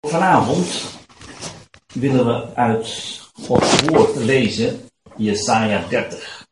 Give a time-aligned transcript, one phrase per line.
[0.00, 0.98] Vanavond
[1.94, 4.80] willen we uit Gods woord lezen
[5.16, 6.46] Jesaja 30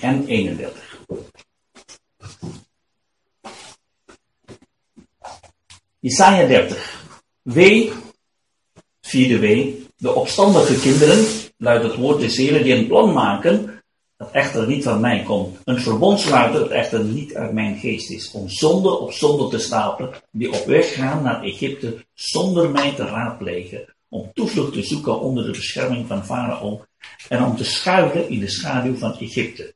[0.00, 0.98] en 31.
[5.98, 7.06] Jesaja 30.
[7.42, 7.92] Wee,
[9.00, 11.26] vierde wee, de opstandige kinderen,
[11.56, 13.67] luidt het woord des Heren, die een plan maken
[14.32, 15.58] echter niet van mij komt.
[15.64, 18.30] Een verbond sluiten dat echter niet uit mijn geest is.
[18.30, 23.04] Om zonde op zonde te stapelen, die op weg gaan naar Egypte zonder mij te
[23.04, 23.94] raadplegen.
[24.08, 26.84] Om toevlucht te zoeken onder de bescherming van Farao
[27.28, 29.74] en om te schuilen in de schaduw van Egypte.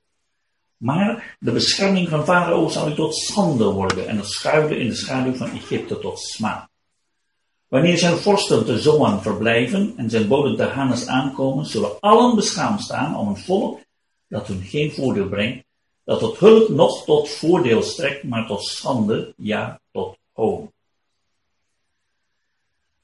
[0.76, 4.94] Maar de bescherming van Farao zal u tot schande worden en het schuilen in de
[4.94, 6.70] schaduw van Egypte tot smaad.
[7.72, 12.80] Wanneer zijn vorsten te Zoan verblijven en zijn boden te Hannes aankomen, zullen allen beschaamd
[12.80, 13.80] staan om een volk
[14.32, 15.64] dat hun geen voordeel brengt,
[16.04, 20.72] dat tot hulp nog tot voordeel strekt, maar tot schande, ja, tot hoon.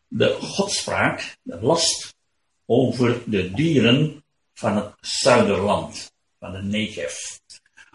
[0.06, 2.14] De godspraak, de last
[2.66, 7.38] over de dieren van het zuiderland, van de Negev.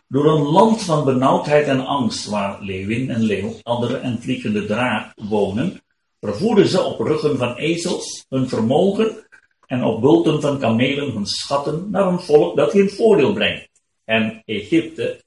[0.08, 5.14] Door een land van benauwdheid en angst, waar leeuwin en leeuw, andere en vliegende draak
[5.16, 5.82] wonen,
[6.20, 9.26] vervoeren ze op ruggen van ezels hun vermogen
[9.66, 13.70] en op bulten van kamelen hun schatten naar een volk dat geen voordeel brengt.
[14.04, 15.24] En Egypte,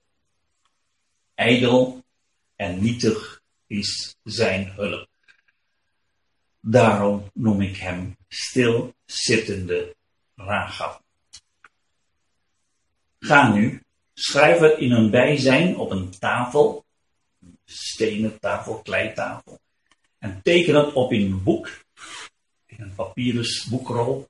[1.34, 2.04] ijdel
[2.56, 5.08] en nietig is zijn hulp.
[6.60, 9.96] Daarom noem ik hem stilzittende
[10.34, 11.02] Rahab.
[13.18, 13.82] Ga nu,
[14.14, 16.84] schrijf het in hun bijzijn op een tafel,
[17.40, 19.60] een stenen tafel, kleitafel,
[20.18, 21.84] en teken het op in een boek,
[22.78, 24.28] een papyrus boekrol,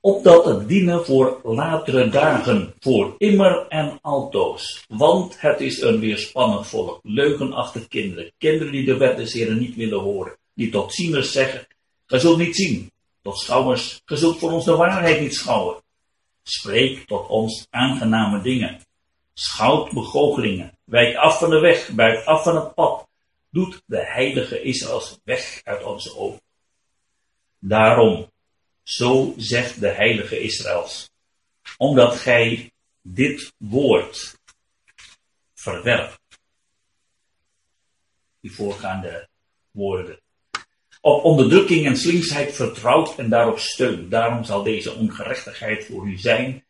[0.00, 4.84] opdat het dienen voor latere dagen, voor immer en altoos.
[4.88, 9.74] Want het is een weerspannig volk, leugenachtig kinderen, kinderen die de wet des Heren niet
[9.74, 11.66] willen horen, die tot zieners zeggen,
[12.06, 12.90] ge zult niet zien,
[13.22, 15.82] tot schouwers, ge zult voor ons de waarheid niet schouwen.
[16.42, 18.80] Spreek tot ons aangename dingen,
[19.34, 23.08] schouwt begoochelingen, wijk af van de weg, buigt af van het pad,
[23.50, 26.40] doet de heilige Israëls weg uit onze ogen.
[27.68, 28.30] Daarom,
[28.82, 31.10] zo zegt de heilige Israëls.
[31.76, 32.72] Omdat gij
[33.02, 34.38] dit woord
[35.54, 36.18] verwerpt.
[38.40, 39.28] Die voorgaande
[39.70, 40.20] woorden.
[41.00, 44.10] Op onderdrukking en slinksheid vertrouwt en daarop steunt.
[44.10, 46.64] Daarom zal deze ongerechtigheid voor u zijn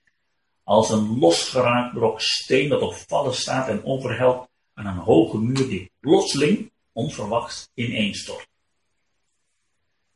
[0.65, 5.69] als een losgeraakt brok steen dat op vallen staat en overhelt aan een hoge muur
[5.69, 8.49] die plotseling onverwachts ineenstort.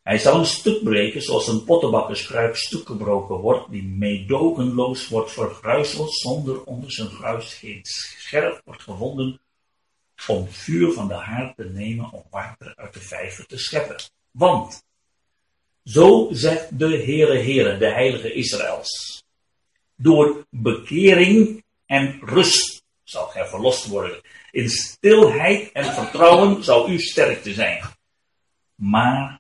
[0.03, 6.15] Hij zal een stuk breken zoals een pottenbakkerskruik stuk gebroken wordt, die meedogenloos wordt vergruiseld
[6.15, 9.41] zonder onder zijn gruis geen scherp wordt gevonden
[10.27, 13.97] om vuur van de haard te nemen om water uit de vijver te scheppen.
[14.31, 14.84] Want,
[15.84, 19.25] zo zegt de Heere Heere, de Heilige Israëls,
[19.97, 24.21] door bekering en rust zal gij verlost worden.
[24.50, 27.82] In stilheid en vertrouwen zal uw sterkte zijn.
[28.75, 29.39] Maar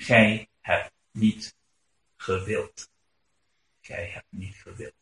[0.00, 1.54] Gij hebt niet
[2.16, 2.88] gewild.
[3.80, 4.92] Gij hebt niet gewild.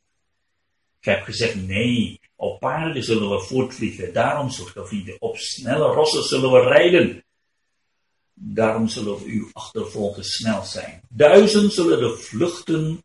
[1.01, 4.13] Gij hebt gezegd, nee, op paarden zullen we voortvliegen.
[4.13, 7.25] Daarom, vrienden, op snelle rossen zullen we rijden.
[8.35, 11.01] Daarom zullen we u achtervolgen snel zijn.
[11.09, 13.05] Duizend zullen de vluchten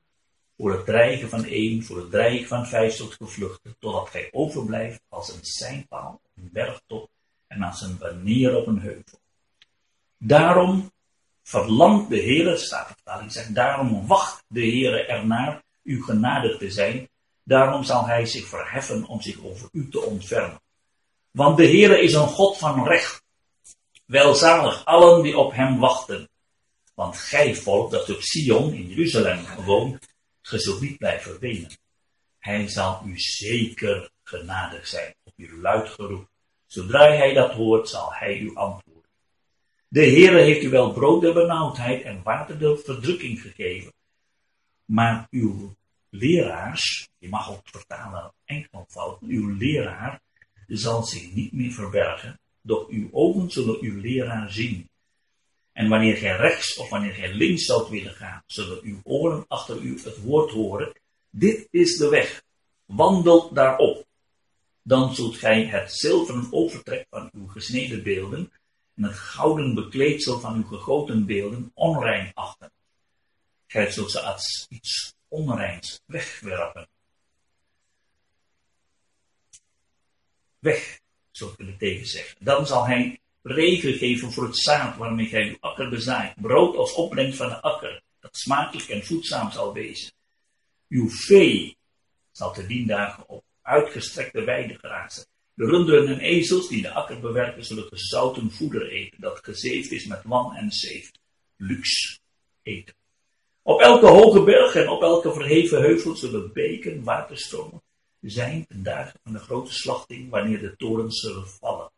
[0.57, 5.01] voor het dreigen van één, voor het dreigen van vijf zult gevluchten, totdat gij overblijft
[5.09, 7.09] als een seinpaal een bergtop
[7.47, 9.19] en als een banier op een heuvel.
[10.17, 10.92] Daarom
[11.43, 16.71] verlangt de Heer, staat de vertaling zegt, daarom wacht de Heer ernaar u genadig te
[16.71, 17.09] zijn,
[17.43, 20.61] daarom zal hij zich verheffen om zich over u te ontfermen.
[21.31, 23.23] Want de Heer is een God van recht,
[24.05, 26.29] welzalig allen die op hem wachten.
[26.93, 30.07] Want gij volk dat op Sion in Jeruzalem woont,
[30.41, 31.77] ge zult niet blijven wenen.
[32.39, 36.27] Hij zal u zeker genadig zijn op uw luid geroep.
[36.65, 38.92] Zodra hij dat hoort, zal hij u antwoorden.
[39.93, 43.93] De Heere heeft u wel brood der benauwdheid en water der verdrukking gegeven.
[44.85, 45.75] Maar uw
[46.09, 50.21] leraars, je mag ook vertalen enkelvoud, uw leraar
[50.67, 54.89] zal zich niet meer verbergen, doch uw ogen zullen uw leraar zien.
[55.71, 59.81] En wanneer gij rechts of wanneer gij links zoudt willen gaan, zullen uw oren achter
[59.81, 60.93] u het woord horen,
[61.29, 62.43] dit is de weg,
[62.85, 64.05] wandel daarop.
[64.81, 68.51] Dan zult gij het zilveren overtrek van uw gesneden beelden
[68.95, 72.71] en het gouden bekleedsel van uw gegoten beelden onrein achten.
[73.67, 76.87] Gij zult ze als iets onreins wegwerpen.
[80.59, 80.99] Weg
[81.31, 82.37] zo kunnen tegenzeggen.
[82.39, 86.41] Dan zal hij regen geven voor het zaad waarmee gij uw akker bezaait.
[86.41, 90.11] Brood als opbrengst van de akker, dat smakelijk en voedzaam zal wezen.
[90.87, 91.77] Uw vee
[92.31, 95.25] zal te dien dagen op uitgestrekte weiden grazen.
[95.53, 100.05] De runderen en ezels die de akker bewerken, zullen gezouten voeder eten, dat gezeefd is
[100.05, 101.11] met wan en zeef.
[101.57, 102.19] Luxe
[102.61, 102.95] eten.
[103.61, 107.81] Op elke hoge berg en op elke verheven heuvel zullen beken waterstromen
[108.29, 111.91] zijn ten dagen van de grote slachting, wanneer de torens zullen vallen.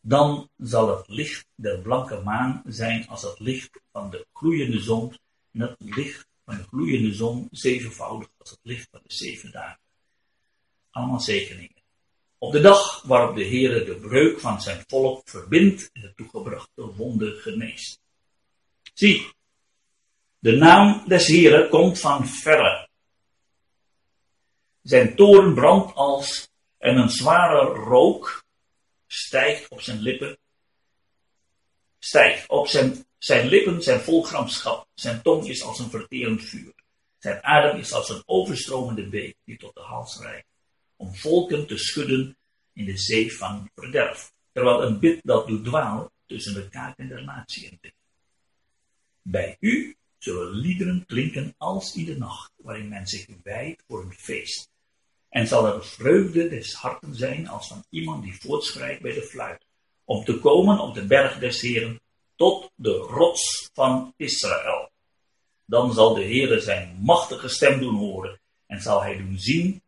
[0.00, 5.18] Dan zal het licht der blanke maan zijn als het licht van de gloeiende zon,
[5.52, 9.87] en het licht van de gloeiende zon zevenvoudig als het licht van de zeven dagen.
[10.98, 11.82] Allemaal zegeningen.
[12.38, 16.94] Op de dag waarop de Heere de breuk van zijn volk verbindt en de toegebrachte
[16.94, 18.00] wonden geneest.
[18.94, 19.32] Zie,
[20.38, 22.88] de naam des Heeren komt van verre.
[24.82, 28.44] Zijn toren brandt als en een zware rook
[29.06, 30.38] stijgt op zijn lippen.
[31.98, 34.88] Stijgt op zijn, zijn lippen zijn vol gramschap.
[34.94, 36.72] Zijn tong is als een verterend vuur.
[37.18, 40.46] Zijn adem is als een overstromende beek die tot de hals reikt.
[40.98, 42.36] Om volken te schudden
[42.72, 44.32] in de zee van verderf.
[44.52, 47.80] Terwijl een bid dat doet dwalen tussen de kaken der natieën.
[49.22, 54.12] Bij u zullen liederen klinken als in de nacht, waarin men zich wijdt voor een
[54.12, 54.70] feest.
[55.28, 59.66] En zal er vreugde des harten zijn als van iemand die voortschrijdt bij de fluit,
[60.04, 62.00] om te komen op de berg des Heren
[62.36, 64.90] tot de rots van Israël.
[65.64, 69.82] Dan zal de Heere zijn machtige stem doen horen en zal hij doen zien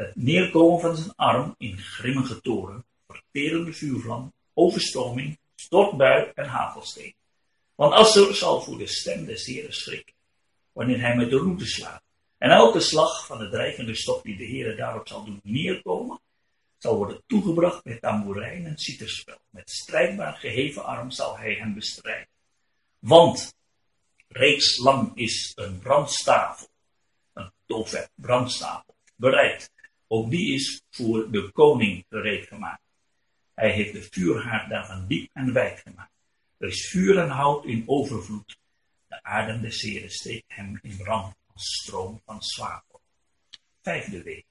[0.00, 7.14] het neerkomen van zijn arm in grimmige toren, verterende vuurvlam, overstroming, stortbui en havelsteen.
[7.74, 10.14] Want Assur zal voor de stem des Heeren schrikken,
[10.72, 12.02] wanneer hij met de route slaat.
[12.38, 16.20] En elke slag van de dreigende stok die de Heere daarop zal doen neerkomen,
[16.78, 19.38] zal worden toegebracht met tamboerijn en citerspel.
[19.50, 22.28] Met strijdbaar geheven arm zal hij hem bestrijden.
[22.98, 23.54] Want
[24.28, 26.68] reeds lang is een brandstafel,
[27.32, 29.70] een tofet brandstapel, bereid.
[30.12, 32.82] Ook die is voor de koning gereed gemaakt.
[33.54, 36.12] Hij heeft de vuurhaard daarvan diep en wijd gemaakt.
[36.58, 38.58] Er is vuur en hout in overvloed.
[39.08, 43.00] De adem des Heren steekt hem in brand als stroom van zwavel.
[43.82, 44.44] Vijfde week.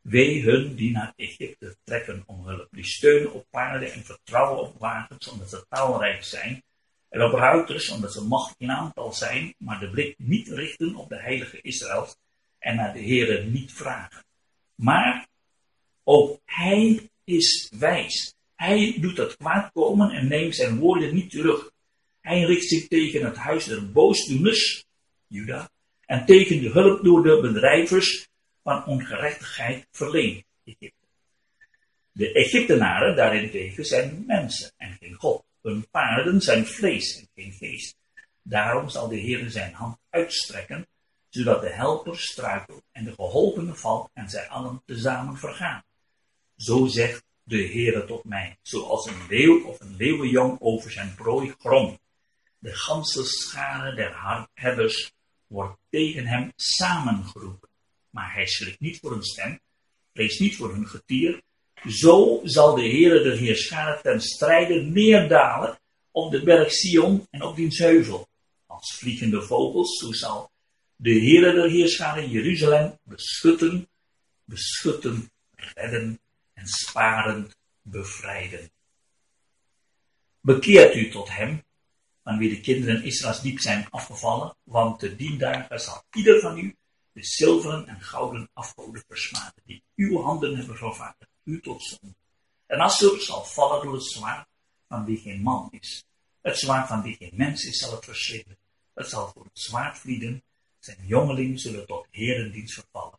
[0.00, 4.78] Wee hun die naar Egypte trekken om hulp, die steunen op paarden en vertrouwen op
[4.78, 6.62] wagens, omdat ze taalrijk zijn,
[7.08, 11.08] en op ruiters, omdat ze machtig in aantal zijn, maar de blik niet richten op
[11.08, 12.16] de heilige Israëls
[12.58, 14.26] en naar de Heere niet vragen.
[14.80, 15.28] Maar
[16.04, 18.34] ook hij is wijs.
[18.54, 21.70] Hij doet het kwaad komen en neemt zijn woorden niet terug.
[22.20, 24.84] Hij richt zich tegen het huis der boosdoeners,
[25.26, 25.70] Juda,
[26.06, 28.28] en tegen de hulp door de bedrijvers
[28.62, 31.06] van ongerechtigheid verleend, Egypte.
[32.12, 35.44] De Egyptenaren daarentegen zijn mensen en geen God.
[35.62, 37.96] Hun paarden zijn vlees en geen geest.
[38.42, 40.86] Daarom zal de Heer zijn hand uitstrekken,
[41.28, 45.84] zodat de helper struikelt en de geholpene valt en zij allen tezamen vergaan.
[46.56, 51.54] Zo zegt de Heere tot mij, zoals een leeuw of een leeuwenjong over zijn prooi
[51.58, 51.98] grond.
[52.58, 55.12] De ganse schare der herders
[55.46, 57.68] wordt tegen hem samengeroepen.
[58.10, 59.60] Maar hij schrikt niet voor hun stem,
[60.12, 61.42] vreest niet voor hun getier.
[61.88, 65.78] Zo zal de Heere de Heerschade ten strijde neerdalen
[66.10, 68.28] op de berg Sion en op diens heuvel.
[68.66, 70.50] Als vliegende vogels, zo zal
[71.00, 73.86] de Heere der Heerschade Jeruzalem beschutten,
[74.46, 76.18] beschutten, redden
[76.54, 78.70] en sparend bevrijden.
[80.40, 81.62] Bekeert u tot hem,
[82.22, 86.58] aan wie de kinderen Israëls diep zijn afgevallen, want te dien dagen zal ieder van
[86.58, 86.76] u
[87.12, 92.16] de zilveren en gouden afgoden versmaden, die uw handen hebben vervaardigd, u tot zon.
[92.66, 94.48] En Assur zal vallen door het zwaard
[94.88, 96.04] van wie geen man is.
[96.40, 98.58] Het zwaard van wie geen mens is, zal het verslinden.
[98.94, 100.42] Het zal voor het zwaard vlieden,
[100.78, 103.18] zijn jongeling zullen tot herendienst vervallen.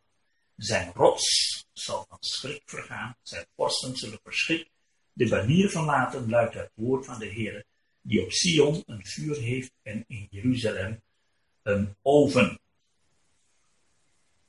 [0.56, 4.70] Zijn rots zal van schrik vergaan, zijn vorsten zullen verschrikt.
[5.12, 7.64] De banier verlaten luidt het woord van de Heer,
[8.00, 11.02] die op Sion een vuur heeft en in Jeruzalem
[11.62, 12.60] een oven.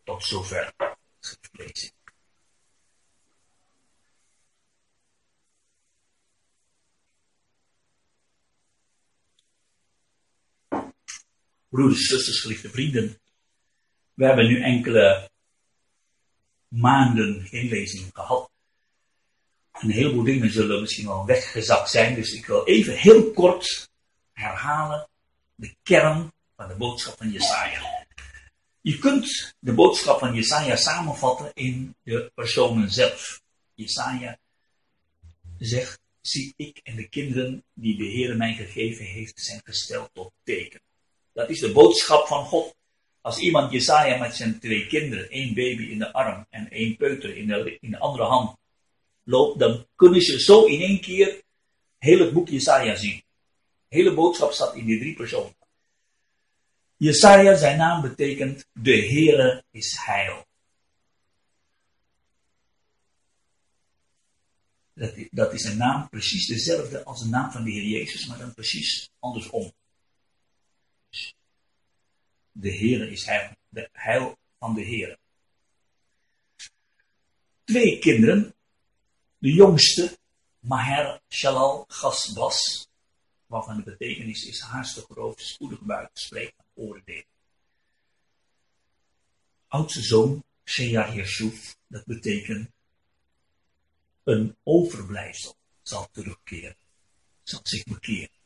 [0.03, 0.74] Tot zover.
[11.72, 13.20] Broeders, zusters, geliefde vrienden,
[14.13, 15.30] we hebben nu enkele
[16.68, 18.50] maanden geen lezing gehad.
[19.72, 23.90] Een heleboel dingen zullen misschien wel weggezakt zijn, dus ik wil even heel kort
[24.34, 25.08] herhalen
[25.56, 28.06] de kern van de boodschap van Jesaja.
[28.82, 33.42] Je kunt de boodschap van Jesaja samenvatten in de personen zelf.
[33.74, 34.38] Jesaja
[35.58, 40.32] zegt, zie ik en de kinderen die de Heer mij gegeven heeft, zijn gesteld tot
[40.44, 40.82] teken.
[41.34, 42.76] Dat is de boodschap van God.
[43.22, 47.36] Als iemand Jesaja met zijn twee kinderen, één baby in de arm en één peuter
[47.38, 48.58] in de, in de andere hand,
[49.24, 51.42] loopt, dan kunnen ze zo in één keer
[51.98, 53.24] heel het boek Jesaja zien.
[53.88, 55.56] De hele boodschap staat in die drie personen.
[56.98, 60.46] Jesaja, zijn naam betekent de Heere is heil.
[64.94, 68.38] Dat, dat is een naam precies dezelfde als de naam van de Heer Jezus, maar
[68.38, 69.72] dan precies andersom.
[72.51, 75.20] De Heere is heil, de heil van de Heere.
[77.63, 78.55] Twee kinderen,
[79.38, 80.17] de jongste,
[80.60, 82.88] Maher Shalal Gasbas,
[83.46, 87.24] waarvan de betekenis is haastig roof, spoedig buiten spreken, oordeel.
[89.67, 92.70] Oudste zoon, Shea Yeshuf, dat betekent
[94.24, 96.75] een overblijfsel zal terugkeren,
[97.43, 98.41] zal zich bekeren.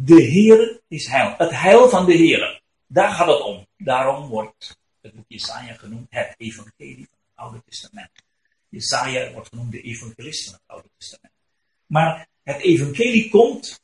[0.00, 1.34] De Heer is heil.
[1.38, 2.62] Het heil van de Heer.
[2.86, 3.66] Daar gaat het om.
[3.76, 8.10] Daarom wordt het boek Jesaja genoemd het evangelie van het Oude Testament.
[8.68, 11.32] Jesaja wordt genoemd de evangelist van het Oude Testament.
[11.86, 13.80] Maar het evangelie komt,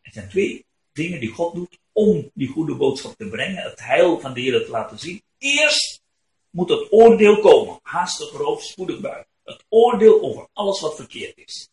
[0.00, 4.20] er zijn twee dingen die God doet om die goede boodschap te brengen, het heil
[4.20, 5.22] van de Heer te laten zien.
[5.38, 6.00] Eerst
[6.50, 7.78] moet het oordeel komen.
[7.82, 9.32] Haastig roof, spoedig buiten.
[9.44, 11.68] Het oordeel over alles wat verkeerd is.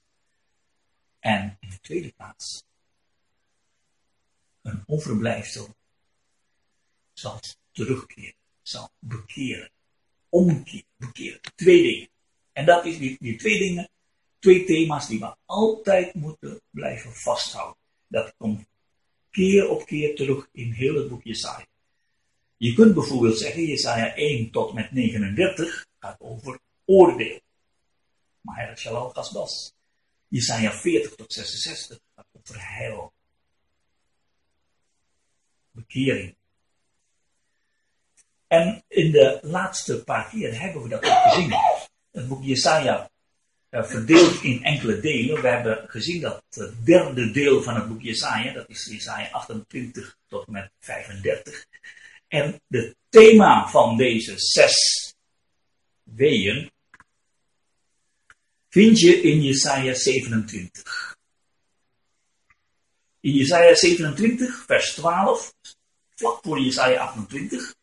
[1.20, 2.64] En in de tweede plaats,
[4.62, 5.76] een overblijfsel
[7.14, 7.40] zal
[7.72, 9.72] terugkeren, zal bekeren,
[10.30, 11.40] omkeren, bekeren.
[11.56, 12.10] Twee dingen.
[12.52, 13.90] En dat is die, die twee dingen,
[14.40, 17.78] twee thema's die we altijd moeten blijven vasthouden.
[18.08, 18.68] Dat komt
[19.32, 21.68] keer op keer terug in heel het boek Jesaja.
[22.58, 27.40] Je kunt bijvoorbeeld zeggen, Jesaja 1 tot met 39 gaat over oordeel.
[28.42, 29.74] Maar Shalal Gasbas.
[30.28, 33.14] Jesaja 40 tot 66 gaat over heil.
[35.72, 36.36] Bekering.
[38.48, 41.54] En in de laatste paar keer hebben we dat ook gezien.
[42.12, 43.10] Het boek Jesaja
[43.72, 45.42] uh, verdeeld in enkele delen.
[45.42, 50.18] We hebben gezien dat het derde deel van het boek Jesaja, dat is Jesaja 28
[50.28, 51.66] tot met 35,
[52.28, 55.14] en het thema van deze zes
[56.04, 56.72] weeën
[58.70, 61.18] vind je in Jesaja 27.
[63.20, 65.54] In Jesaja 27, vers 12,
[66.16, 67.76] vlak voor Jesaja 28.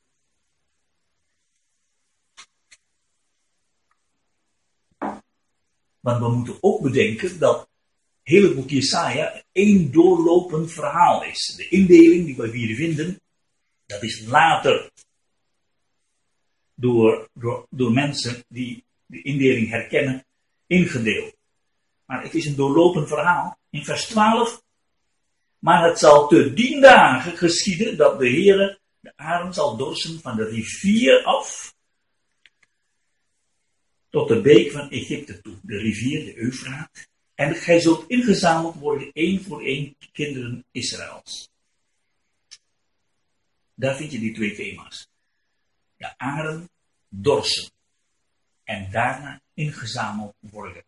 [6.00, 7.69] Want we moeten ook bedenken dat
[8.23, 11.55] het boek Jesaja één doorlopend verhaal is.
[11.57, 13.21] De indeling die we hier vinden
[13.87, 14.90] dat is later
[16.75, 20.26] door, door, door mensen die de indeling herkennen,
[20.66, 21.37] ingedeeld.
[22.05, 23.59] Maar het is een doorlopend verhaal.
[23.71, 24.62] In vers 12.
[25.58, 30.36] Maar het zal te dien dagen geschieden dat de Heere de arm zal dorsen van
[30.36, 31.75] de rivier af
[34.08, 37.08] tot de beek van Egypte toe, de rivier, de Eufraat.
[37.34, 41.48] En gij zult ingezameld worden, één voor één, kinderen Israëls.
[43.75, 45.08] Daar vind je die twee thema's.
[45.96, 46.70] De aren
[47.08, 47.70] dorsen.
[48.64, 50.84] En daarna ingezameld worden.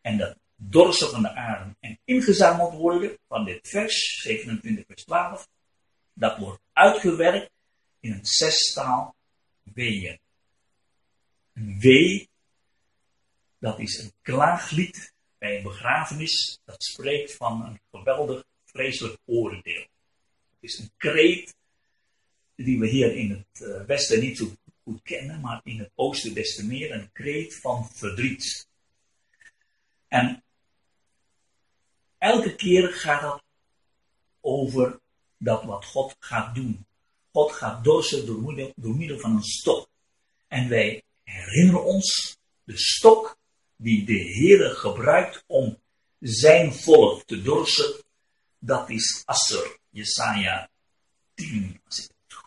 [0.00, 5.48] En dat dorsen van de aren en ingezameld worden van dit vers, 27 vers 12,
[6.12, 7.50] dat wordt uitgewerkt
[8.00, 9.16] in een zestaal
[9.62, 10.18] weeën.
[11.52, 12.28] Een wee,
[13.58, 19.86] dat is een klaaglied bij een begrafenis, dat spreekt van een geweldig vreselijk oordeel.
[20.50, 21.54] Het is een kreet
[22.54, 26.34] die we hier in het eh, westen niet zo goed kennen, maar in het oosten
[26.34, 28.68] des te meer een kreet van verdriet.
[30.08, 30.44] En
[32.26, 33.42] elke keer gaat dat
[34.40, 35.00] over
[35.38, 36.86] dat wat God gaat doen.
[37.32, 38.04] God gaat door
[38.42, 39.88] middel, door middel van een stok.
[40.48, 43.36] En wij herinneren ons de stok
[43.76, 45.78] die de Heer gebruikt om
[46.20, 48.04] zijn volk te dorsen.
[48.58, 50.70] Dat is Asser, Jesaja
[51.34, 51.80] 10,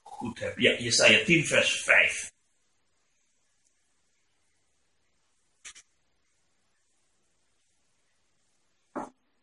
[0.04, 0.60] goed heb.
[0.60, 2.32] Ja, Jesaja 10 vers 5.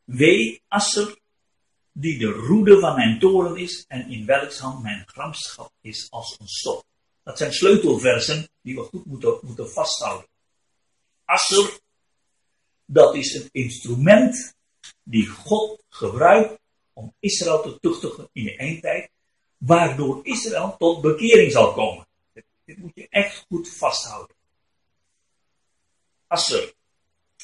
[0.06, 1.18] Wee Asser,
[1.92, 6.36] die de roede van mijn toren is en in welks hand mijn gramschap is als
[6.40, 6.84] een stok.
[7.22, 10.28] Dat zijn sleutelversen die we goed moeten, moeten vasthouden.
[11.24, 11.80] Asser,
[12.84, 14.54] dat is een instrument
[15.02, 16.60] die God gebruikt
[16.92, 19.10] om Israël te tuchtigen in de eindtijd
[19.56, 22.06] waardoor Israël tot bekering zal komen.
[22.64, 24.36] Dit moet je echt goed vasthouden.
[26.26, 26.74] Asser.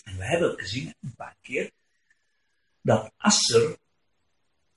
[0.05, 1.71] En we hebben gezien een paar keer
[2.83, 3.79] dat Asser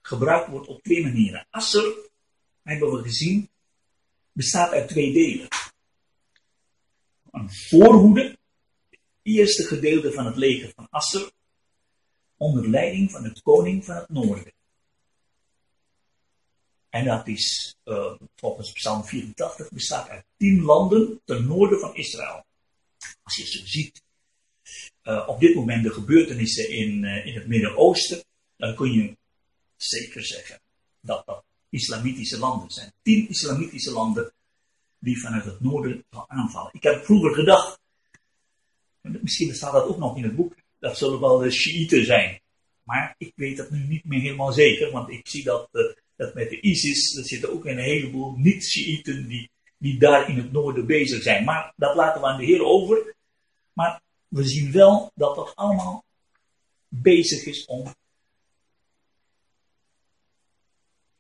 [0.01, 1.47] gebruikt wordt op twee manieren.
[1.49, 1.95] Asser,
[2.61, 3.49] hebben we gezien,
[4.31, 5.47] bestaat uit twee delen.
[7.31, 8.37] Een voorhoede,
[8.89, 11.31] het eerste gedeelte van het leger van Asser,
[12.37, 14.53] onder leiding van het koning van het noorden.
[16.89, 22.45] En dat is uh, volgens Psalm 84 bestaat uit tien landen ten noorden van Israël.
[23.23, 24.01] Als je zo ziet,
[25.05, 28.23] uh, op dit moment de gebeurtenissen in, uh, in het Midden-Oosten,
[28.57, 29.17] dan kun je
[29.77, 30.59] zeker zeggen
[31.01, 32.91] dat dat islamitische landen zijn.
[33.01, 34.33] Tien islamitische landen
[34.99, 36.69] die vanuit het noorden aanvallen.
[36.73, 37.79] Ik heb vroeger gedacht,
[39.01, 42.41] misschien staat dat ook nog in het boek, dat zullen wel de Shiiten zijn.
[42.83, 46.33] Maar ik weet dat nu niet meer helemaal zeker, want ik zie dat, uh, dat
[46.33, 50.85] met de ISIS, er zitten ook een heleboel niet-Shiiten die, die daar in het noorden
[50.85, 51.43] bezig zijn.
[51.43, 53.15] Maar dat laten we aan de Heer over.
[53.73, 56.03] Maar we zien wel dat dat allemaal
[56.87, 57.93] bezig is om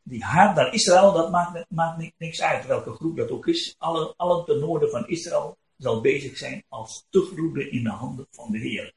[0.07, 3.75] die haat naar Israël, dat maakt, maakt niks uit welke groep dat ook is.
[3.77, 8.51] Alle, alle ten noorden van Israël zal bezig zijn als tegroede in de handen van
[8.51, 8.93] de Heer.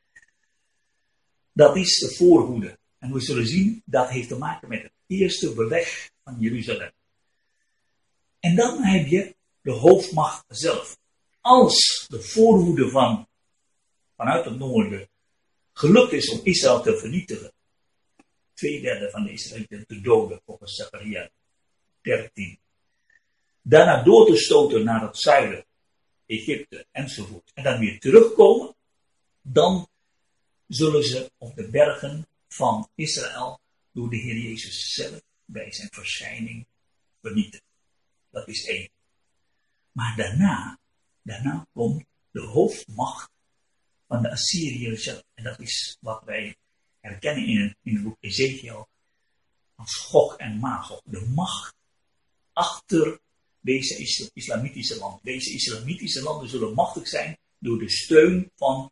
[1.52, 2.78] Dat is de voorhoede.
[2.98, 6.90] En we zullen zien, dat heeft te maken met het eerste beleg van Jeruzalem.
[8.40, 10.98] En dan heb je de hoofdmacht zelf.
[11.40, 13.28] Als de voorhoede van,
[14.18, 15.08] vanuit het noorden
[15.72, 17.52] gelukt is om Israël te vernietigen,
[18.54, 21.28] twee derde van de Israëlieten te doden, volgens Zachariah
[22.00, 22.58] 13.
[23.62, 25.64] Daarna door te stoten naar het zuiden,
[26.26, 28.76] Egypte enzovoort, en dan weer terugkomen,
[29.42, 29.88] dan
[30.66, 33.60] zullen ze op de bergen van Israël
[33.92, 36.66] door de Heer Jezus zelf bij zijn verschijning
[37.20, 37.66] vernietigen.
[38.30, 38.90] Dat is één.
[39.92, 40.78] Maar daarna,
[41.22, 43.36] daarna komt de hoofdmacht
[44.08, 45.06] van de Assyriërs.
[45.34, 46.56] En dat is wat wij
[47.00, 48.88] herkennen in het, boek Ezekiel
[49.74, 51.00] als Gog en Magog.
[51.04, 51.74] De macht
[52.52, 53.20] achter
[53.60, 55.20] deze islamitische landen.
[55.22, 58.90] Deze islamitische landen zullen machtig zijn door de steun van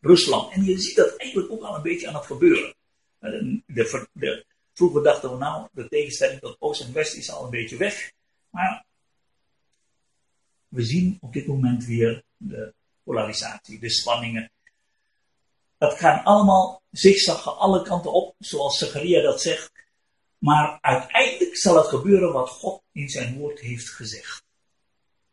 [0.00, 0.52] Rusland.
[0.52, 2.74] En je ziet dat eigenlijk ook al een beetje aan het gebeuren.
[3.18, 3.30] Eh,
[3.66, 7.50] de, de, vroeger dachten we nou, de tegenstelling tot Oost en West is al een
[7.50, 8.12] beetje weg.
[8.50, 8.86] Maar
[10.68, 14.50] we zien op dit moment weer de polarisatie, de spanningen
[15.78, 19.72] dat gaan allemaal zigzaggen alle kanten op, zoals Zachariah dat zegt.
[20.38, 24.44] Maar uiteindelijk zal het gebeuren wat God in zijn woord heeft gezegd.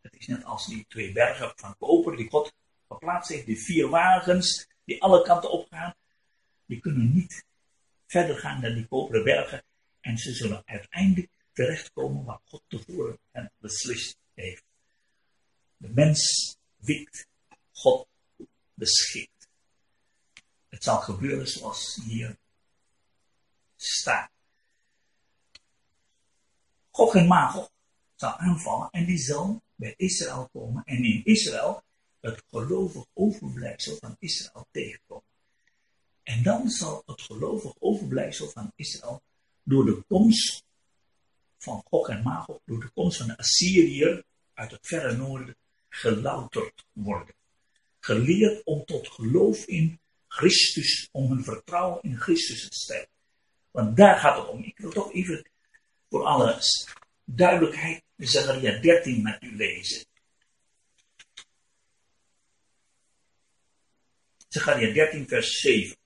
[0.00, 2.52] Het is net als die twee bergen van koper die God
[2.88, 5.94] geplaatst heeft, die vier wagens die alle kanten opgaan.
[6.66, 7.44] Die kunnen niet
[8.06, 9.62] verder gaan dan die koperen bergen.
[10.00, 14.64] En ze zullen uiteindelijk terechtkomen waar God tevoren hen beslist heeft.
[15.76, 17.26] De mens wikt,
[17.72, 18.06] God
[18.74, 19.35] beschikt.
[20.76, 22.36] Het zal gebeuren zoals hier
[23.76, 24.30] staat.
[26.90, 27.70] Gog en Magog
[28.14, 31.82] zal aanvallen en die zal bij Israël komen en in Israël
[32.20, 35.24] het gelovig overblijfsel van Israël tegenkomen.
[36.22, 39.22] En dan zal het gelovig overblijfsel van Israël
[39.62, 40.64] door de komst
[41.58, 45.56] van Gog en Magog, door de komst van de Assyriër uit het verre noorden,
[45.88, 47.34] gelouterd worden.
[48.00, 50.00] Geleerd om tot geloof in
[50.36, 53.08] Christus, om hun vertrouwen in Christus te stellen.
[53.70, 54.62] Want daar gaat het om.
[54.62, 55.50] Ik wil toch even
[56.08, 56.60] voor alle
[57.24, 60.06] duidelijkheid Zachariah 13 met u lezen.
[64.48, 65.96] Zachariah 13 vers 7.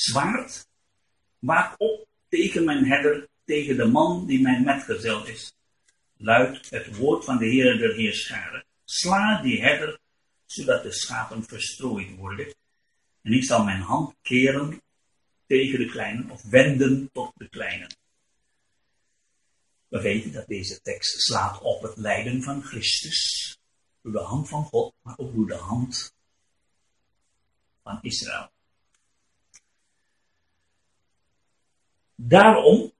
[0.00, 0.66] Zwaard,
[1.38, 5.54] waak op tegen mijn herder, tegen de man die mijn metgezel is.
[6.16, 8.64] Luidt het woord van de Heer der Heerscharen.
[8.84, 9.98] Sla die herder,
[10.46, 12.54] zodat de schapen verstrooid worden.
[13.22, 14.82] En ik zal mijn hand keren
[15.46, 17.96] tegen de kleinen, of wenden tot de kleinen.
[19.88, 23.56] We weten dat deze tekst slaat op het lijden van Christus,
[24.02, 26.14] door de hand van God, maar ook door de hand
[27.82, 28.50] van Israël.
[32.22, 32.92] Daarom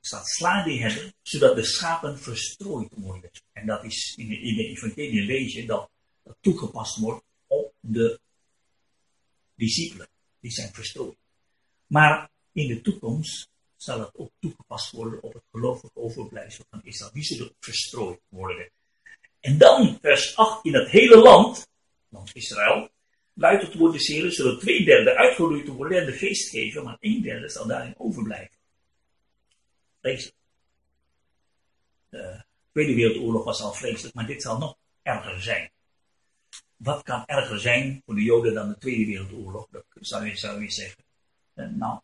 [0.00, 3.30] staat sla die herder, zodat de schapen verstrooid worden.
[3.52, 5.90] En dat is in de, in de evangelie lees dat
[6.22, 8.20] dat toegepast wordt op de
[9.54, 10.08] discipelen.
[10.40, 11.16] Die zijn verstrooid.
[11.86, 17.12] Maar in de toekomst zal het ook toegepast worden op het gelovig overblijfsel van Israël.
[17.12, 18.70] Die zullen verstrooid worden.
[19.40, 21.68] En dan, vers 8, in het hele land,
[22.08, 22.90] land Israël,
[23.34, 27.48] luidt het woord zullen twee derde uitgeroeid worden en de geest geven, maar een derde
[27.48, 28.56] zal daarin overblijven.
[30.00, 30.36] Vreselijk.
[32.08, 35.70] De Tweede Wereldoorlog was al vreselijk, maar dit zal nog erger zijn.
[36.76, 39.68] Wat kan erger zijn voor de Joden dan de Tweede Wereldoorlog?
[39.70, 41.04] Dat zou je, zeggen.
[41.54, 42.00] nou,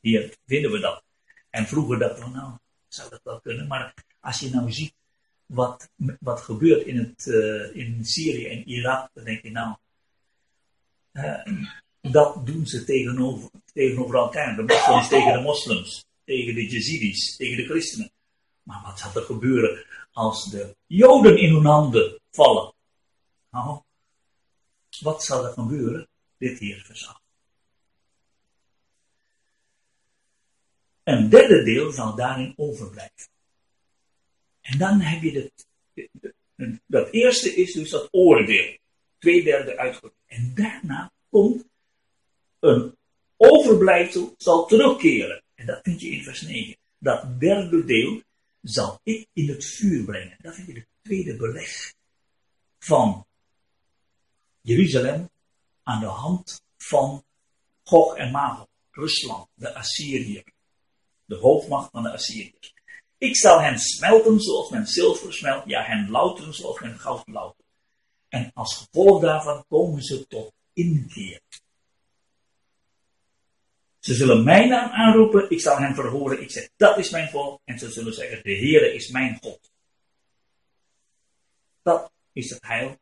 [0.00, 1.04] hier vinden we dat.
[1.50, 3.66] En vroeger dachten we, nou, zou dat wel kunnen.
[3.66, 4.94] Maar als je nou ziet
[5.46, 9.76] wat, wat gebeurt in, het, uh, in Syrië en Irak, dan denk je, nou,
[11.12, 11.66] uh,
[12.00, 14.56] dat doen ze tegenover, tegenover elkaar.
[14.56, 18.12] De moslims tegen de moslims, tegen de Jezidis, tegen de christenen.
[18.62, 22.74] Maar wat zal er gebeuren als de Joden in hun handen vallen?
[23.50, 23.80] Nou,
[25.00, 26.08] wat zal er gebeuren?
[26.38, 27.20] Dit hier vers 8.
[31.02, 33.31] Een derde deel zal daarin overblijven.
[34.62, 35.66] En dan heb je het,
[36.86, 38.78] dat eerste is dus dat oordeel.
[39.18, 40.14] Twee derde uitgevoerd.
[40.26, 41.64] En daarna komt
[42.58, 42.96] een
[43.36, 45.42] overblijfsel zal terugkeren.
[45.54, 46.76] En dat vind je in vers 9.
[46.98, 48.22] Dat derde deel
[48.62, 50.36] zal ik in het vuur brengen.
[50.40, 51.94] Dat vind je het tweede beleg
[52.78, 53.26] van
[54.60, 55.30] Jeruzalem
[55.82, 57.24] aan de hand van
[57.82, 60.42] Gog en Magog, Rusland, de Assyrië,
[61.24, 62.74] de hoofdmacht van de Assyriërs.
[63.22, 67.68] Ik zal hen smelten zoals men zilver smelt, ja, hen louteren zoals men goud loutert.
[68.28, 71.40] En als gevolg daarvan komen ze tot inkeer.
[73.98, 77.60] Ze zullen mijn naam aanroepen, ik zal hen verhoren, ik zeg, dat is mijn volk.
[77.64, 79.70] En ze zullen zeggen, de Heere is mijn God.
[81.82, 82.98] Dat is het heil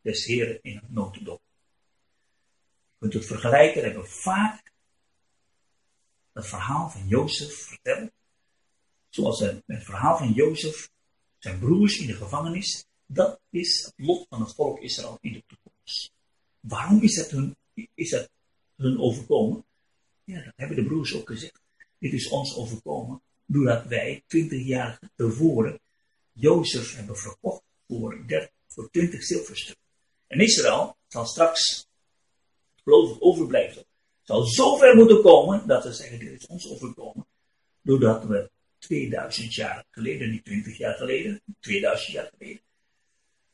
[0.00, 1.40] des Heeren in het notendop.
[2.92, 4.72] Je kunt het vergelijken, we hebben vaak
[6.32, 8.12] het verhaal van Jozef vertellen.
[9.10, 10.90] Zoals het, het verhaal van Jozef,
[11.38, 15.42] zijn broers in de gevangenis, dat is het lot van het volk Israël in de
[15.46, 16.12] toekomst.
[16.60, 17.56] Waarom is dat hun,
[17.94, 18.30] is dat
[18.76, 19.64] hun overkomen?
[20.24, 21.60] Ja, dat hebben de broers ook gezegd.
[21.98, 25.80] Dit is ons overkomen doordat wij twintig jaar tevoren
[26.32, 29.84] Jozef hebben verkocht voor, 30, voor 20 zilverstukken.
[30.26, 31.86] En Israël zal straks,
[32.84, 33.84] gelovig overblijven,
[34.22, 37.26] zal zo ver moeten komen dat ze zeggen, dit is ons overkomen,
[37.82, 42.62] doordat we 2000 jaar geleden, niet 20 jaar geleden, 2000 jaar geleden,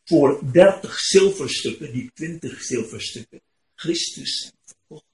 [0.05, 3.41] voor 30 zilverstukken, die 20 zilverstukken,
[3.75, 5.05] Christus verkocht.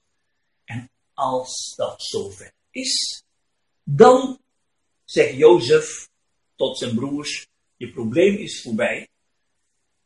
[0.65, 3.23] En als dat zover is,
[3.83, 4.39] dan
[5.05, 6.09] zegt Jozef
[6.55, 9.07] tot zijn broers, je probleem is voorbij.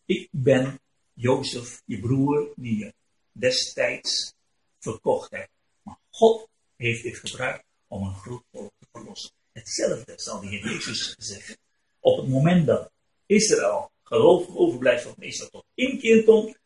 [0.06, 0.80] Ik ben
[1.13, 2.93] Jozef, je broer, die je
[3.32, 4.34] destijds
[4.80, 5.52] verkocht hebt.
[5.82, 9.37] Maar God heeft dit gebruikt om een groot volk te verlossen.
[9.58, 11.58] Hetzelfde zal de Heer Jezus zeggen.
[12.00, 12.91] Op het moment dat
[13.26, 16.58] Israël, gelovig overblijfsel van Israël, tot inkeer komt,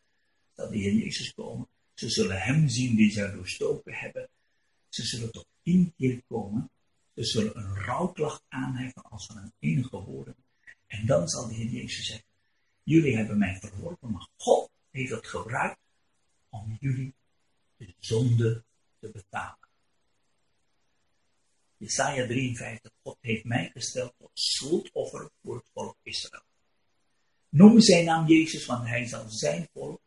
[0.54, 1.68] zal de Heer Jezus komen.
[1.94, 4.28] Ze zullen hem zien die zij doorstoken hebben.
[4.88, 6.70] Ze zullen tot inkeer komen.
[7.14, 10.36] Ze zullen een rouwklacht aanheffen als van een enige woorden.
[10.86, 12.26] En dan zal de Heer Jezus zeggen,
[12.82, 15.80] jullie hebben mij verworpen, maar God heeft het gebruikt
[16.48, 17.14] om jullie
[17.76, 18.64] de zonde
[19.00, 19.61] te betalen.
[21.82, 26.42] Jesaja 53, God heeft mij gesteld tot schuldoffer voor het volk Israël.
[27.48, 30.00] Noem zijn naam Jezus, want hij zal zijn volk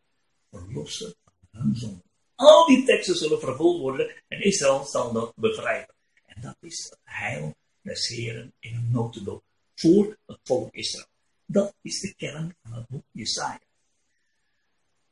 [0.50, 2.04] verlossen van hun zonde.
[2.36, 5.96] Al die teksten zullen vervuld worden en Israël zal dat begrijpen.
[6.26, 9.44] En dat is het heil des Heren in een notendop
[9.76, 11.08] voor het volk Israël.
[11.46, 13.62] Dat is de kern van het boek Jesaja.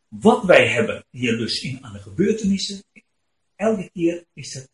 [0.08, 2.84] Wat wij hebben hier dus in aan de gebeurtenissen,
[3.56, 4.72] elke keer is het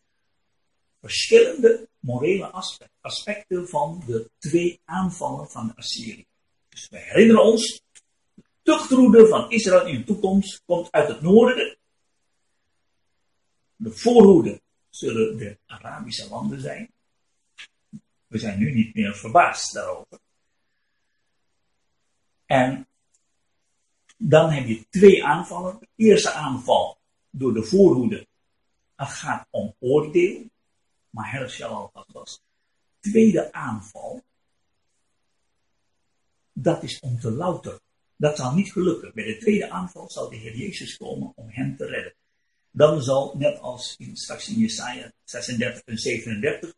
[1.00, 2.50] verschillende morele
[3.00, 6.26] aspecten van de twee aanvallen van Assyrië.
[6.68, 7.82] Dus wij herinneren ons,
[8.34, 11.78] de tuchtroede van Israël in de toekomst komt uit het noorden.
[13.76, 14.60] De voorhoede
[14.90, 16.92] zullen de Arabische landen zijn.
[18.26, 20.18] We zijn nu niet meer verbaasd daarover.
[22.46, 22.88] En
[24.16, 25.78] dan heb je twee aanvallen.
[25.80, 26.98] De eerste aanval
[27.30, 28.26] door de voorhoede.
[28.96, 30.49] Het gaat om oordeel.
[31.10, 32.40] Maar Herschel was.
[33.00, 34.24] Tweede aanval.
[36.52, 37.80] Dat is om te louter.
[38.16, 39.14] Dat zal niet gelukken.
[39.14, 42.14] Bij de tweede aanval zal de Heer Jezus komen om hem te redden.
[42.70, 46.74] Dan zal, net als in, straks in Jesaja 36 en 37,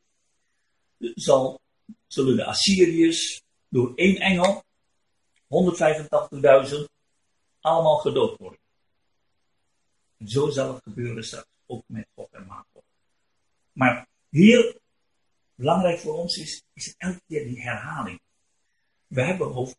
[0.99, 1.61] zal,
[2.07, 4.65] zullen de Assyriërs door één engel,
[5.43, 6.85] 185.000,
[7.61, 8.61] allemaal gedood worden.
[10.19, 12.83] En zo zal het gebeuren straks ook met God en Magog.
[13.73, 14.77] Maar Hier,
[15.55, 18.21] belangrijk voor ons is, is elke keer die herhaling.
[19.07, 19.75] We hebben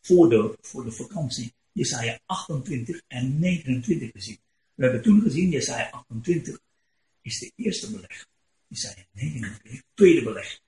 [0.00, 4.38] voor, de, voor de vakantie Jesaja 28 en 29 gezien.
[4.74, 6.58] We hebben toen gezien, Jesaja 28
[7.22, 8.26] is de eerste beleg.
[8.66, 10.60] Jesaja 29 is het tweede beleg.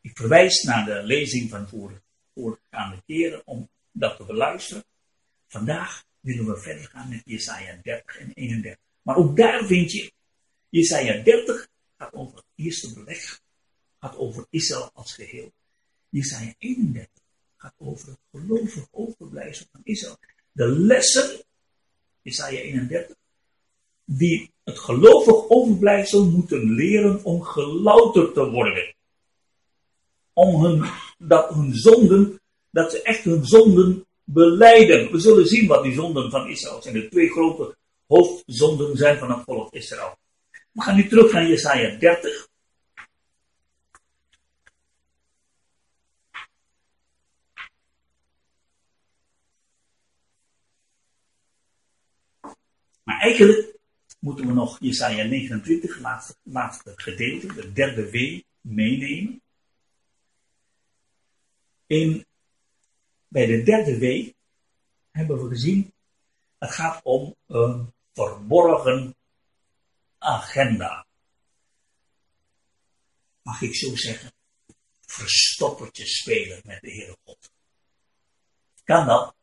[0.00, 2.02] Ik verwijs naar de lezing van vorige,
[2.34, 4.84] voorgaande keren om dat te beluisteren.
[5.48, 8.80] Vandaag willen we verder gaan met Jesaja 30 en 31.
[9.02, 10.12] Maar ook daar vind je,
[10.68, 11.70] Jesaja 30
[12.02, 13.40] gaat over het eerste beleg,
[14.00, 15.52] gaat over Israël als geheel.
[16.08, 17.08] Jesaja 31
[17.56, 20.16] gaat over het gelovig overblijfsel van Israël.
[20.52, 21.42] De lessen,
[22.22, 23.16] Jesaja 31,
[24.04, 28.94] die het gelovig overblijfsel moeten leren om gelouterd te worden.
[30.32, 35.12] Om hun, dat hun zonden, dat ze echt hun zonden beleiden.
[35.12, 36.94] We zullen zien wat die zonden van Israël zijn.
[36.94, 40.20] De twee grote hoofdzonden zijn van het volk Israël.
[40.72, 42.48] We gaan nu terug naar Jesaja 30.
[53.02, 53.76] Maar eigenlijk
[54.18, 59.42] moeten we nog Jesaja 29, laatste, laatste gedeelte, de derde W, meenemen.
[61.86, 62.26] In,
[63.28, 64.32] bij de derde W
[65.10, 65.92] hebben we gezien,
[66.58, 69.14] het gaat om een verborgen
[70.22, 71.06] agenda.
[73.42, 74.32] Mag ik zo zeggen,
[75.00, 77.50] verstoppertje spelen met de Heere God.
[78.84, 79.34] Kan dat?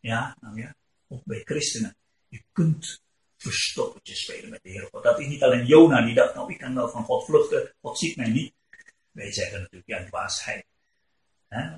[0.00, 0.74] Ja, nou ja,
[1.08, 1.96] ook bij christenen.
[2.28, 3.02] Je kunt
[3.36, 5.02] verstoppertje spelen met de Heere God.
[5.02, 7.98] Dat is niet alleen Jona die dacht, nou ik kan wel van God vluchten, God
[7.98, 8.54] ziet mij niet.
[9.10, 10.66] Wij zeggen natuurlijk, ja, dwaasheid.
[11.48, 11.76] He?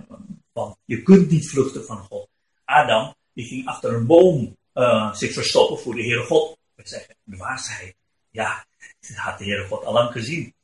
[0.52, 2.28] Want je kunt niet vluchten van God.
[2.64, 6.58] Adam, die ging achter een boom uh, zich verstoppen voor de Heere God.
[6.74, 7.96] Wij zeggen, dwaasheid.
[8.34, 8.66] Ja,
[9.00, 10.54] dat had de Heere God al lang gezien.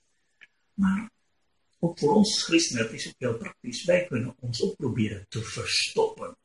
[0.74, 1.10] Maar
[1.78, 3.84] ook voor ons christenen, is ook heel praktisch.
[3.84, 6.36] Wij kunnen ons ook proberen te verstoppen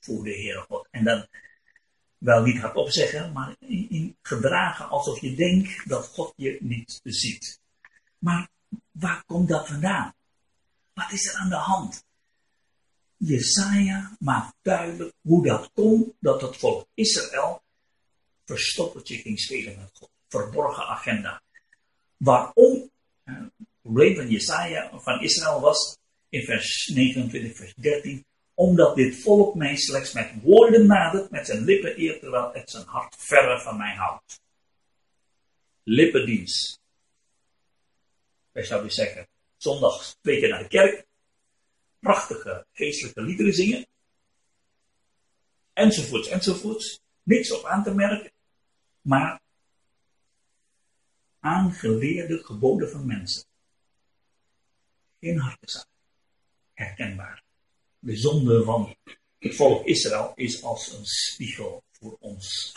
[0.00, 0.88] voor de Heere God.
[0.90, 1.26] En dan
[2.18, 7.60] wel niet hardop zeggen, maar in, gedragen alsof je denkt dat God je niet ziet.
[8.18, 8.48] Maar
[8.90, 10.14] waar komt dat vandaan?
[10.92, 12.04] Wat is er aan de hand?
[13.16, 17.62] Jesaja maakt duidelijk hoe dat komt dat het volk Israël
[18.44, 20.11] verstoppertje ging spelen met God.
[20.32, 21.42] Verborgen agenda.
[22.16, 22.90] Waarom?
[23.24, 23.50] Het
[23.82, 29.76] probleem van Jesaja, van Israël was in vers 29, vers 13 omdat dit volk mij
[29.76, 33.94] slechts met woorden nadert, met zijn lippen eert, terwijl het zijn hart verre van mij
[33.94, 34.40] houdt.
[35.82, 36.80] Lippendienst.
[38.52, 41.06] Wij zouden zeggen, zondags twee keer naar de kerk,
[41.98, 43.86] prachtige geestelijke liederen zingen,
[45.72, 47.00] enzovoorts, enzovoorts.
[47.22, 48.32] Niks op aan te merken,
[49.00, 49.41] maar
[51.42, 53.44] aangeleerde geboden van mensen.
[55.20, 55.86] Geen hartenzaak.
[56.74, 57.42] Herkenbaar
[58.02, 58.96] de zonde van
[59.38, 62.72] het volk Israël is als een spiegel voor ons.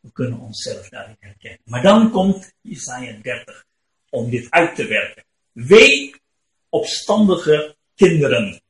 [0.00, 1.60] We kunnen onszelf daarin herkennen.
[1.64, 3.64] Maar dan komt Isaiah 30
[4.10, 5.24] om dit uit te werken.
[5.52, 6.14] Wee
[6.68, 8.62] opstandige kinderen.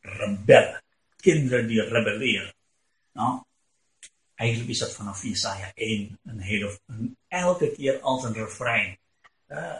[0.00, 0.82] Rebellen.
[1.16, 2.54] Kinderen die rebelleren.
[3.12, 3.42] Nou,
[4.40, 8.98] eigenlijk is dat vanaf Isaiah 1 een hele, een, elke keer als een refrein.
[9.48, 9.78] Uh,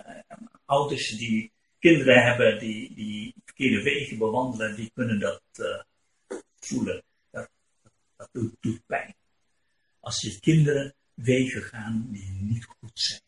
[0.64, 5.81] ouders die kinderen hebben die, die verkeerde wegen bewandelen, die kunnen dat uh,
[6.59, 7.03] voelen.
[7.31, 7.51] Dat,
[8.16, 9.14] dat doet, doet, pijn.
[10.01, 13.23] Als je kinderen wegen gaan die niet goed zijn.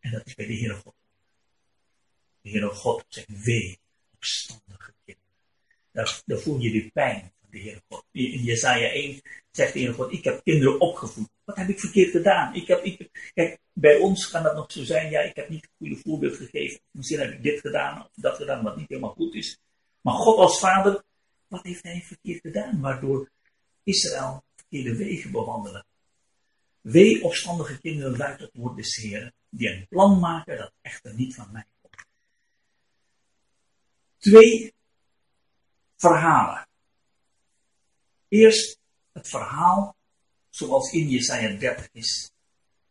[0.00, 0.94] En dat is bij de Heere God.
[2.40, 3.78] De Heere God zegt wee,
[4.14, 5.30] opstandige kinderen.
[5.92, 8.04] Daar, daar voel je die pijn de Heere God.
[8.12, 11.28] In Jesaja 1 zegt de Heere God, ik heb kinderen opgevoed.
[11.44, 12.54] Wat heb ik verkeerd gedaan?
[12.54, 15.62] Ik heb, ik, kijk, bij ons kan dat nog zo zijn, ja, ik heb niet
[15.62, 16.80] het goede voorbeeld gegeven.
[16.90, 19.58] Misschien heb ik dit gedaan of dat gedaan wat niet helemaal goed is.
[20.00, 21.02] Maar God als vader,
[21.48, 22.80] wat heeft hij verkeerd gedaan?
[22.80, 23.30] Waardoor
[23.82, 25.84] Israël verkeerde wegen bewandelen.
[26.80, 31.34] Wee opstandige kinderen luidt het woord des Heren, die een plan maken dat echter niet
[31.34, 32.06] van mij komt.
[34.18, 34.74] Twee
[35.96, 36.68] verhalen.
[38.30, 38.78] Eerst
[39.12, 39.96] het verhaal
[40.50, 42.32] zoals in Jesaja 30 is.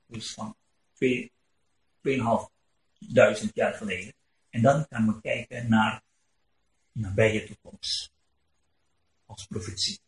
[0.06, 0.56] Dus van
[1.04, 1.30] 2.500
[3.54, 4.14] jaar geleden.
[4.50, 6.04] En dan gaan we kijken naar
[6.92, 8.12] nabije toekomst.
[9.26, 10.00] Als profetie.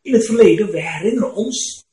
[0.00, 1.84] In het verleden, we herinneren ons,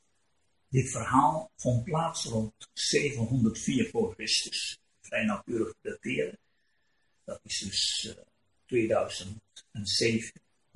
[0.68, 4.80] dit verhaal vond plaats rond 704 voor Christus.
[5.02, 6.40] Vrij nauwkeurig dateren.
[7.24, 8.24] Dat is dus uh,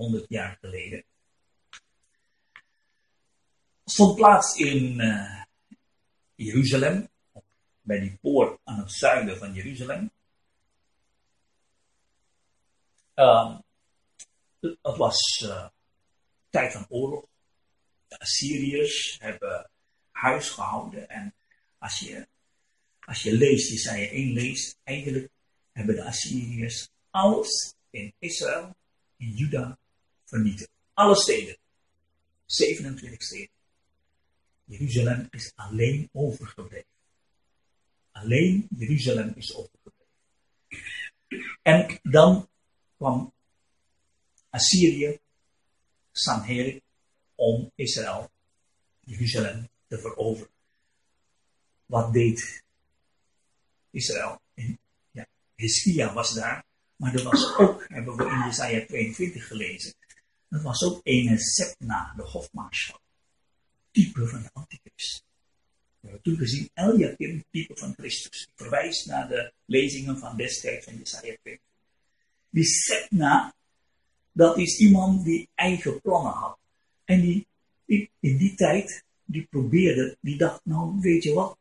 [0.04, 1.04] 2700 jaar geleden.
[3.84, 5.44] Het vond plaats in uh,
[6.36, 7.10] Jeruzalem,
[7.82, 10.12] bij die poort aan het zuiden van Jeruzalem.
[13.16, 13.60] Uh,
[14.60, 15.68] het was uh,
[16.50, 17.26] tijd van oorlog.
[18.08, 19.70] De Assyriërs hebben
[20.12, 21.10] huis gehouden.
[21.10, 21.36] En
[21.78, 22.28] als je,
[23.00, 25.30] als je leest, Jesaja 1 leest, eigenlijk
[25.72, 28.76] hebben de Assyriërs alles in Israël,
[29.18, 29.78] in Juda,
[30.94, 31.58] Alle steden.
[32.46, 33.50] 27 steden.
[34.66, 36.92] Jeruzalem is alleen overgebleven.
[38.12, 40.08] Alleen Jeruzalem is overgebleven.
[41.62, 42.50] En dan
[42.98, 43.34] kwam
[44.50, 45.20] Assyrië,
[46.12, 46.84] Sanherib,
[47.36, 48.32] om Israël,
[49.00, 50.52] Jeruzalem, te veroveren.
[51.86, 52.64] Wat deed
[53.90, 54.42] Israël?
[55.12, 56.66] Ja, Hiskia was daar,
[56.96, 59.94] maar er was ook, hebben we in Jesaja 22 gelezen,
[60.54, 63.00] dat was ook een Sepna, de hofmarschal.
[63.92, 65.24] Type van de Antichrist.
[66.00, 68.42] We hebben toen gezien Eliakim, type van Christus.
[68.42, 71.66] Ik verwijs naar de lezingen van destijds van Jesaja 22.
[72.50, 73.56] Die Sepna,
[74.32, 76.58] dat is iemand die eigen plannen had.
[77.06, 77.48] En die,
[77.86, 81.58] die in die tijd, die probeerde, die dacht, nou weet je wat,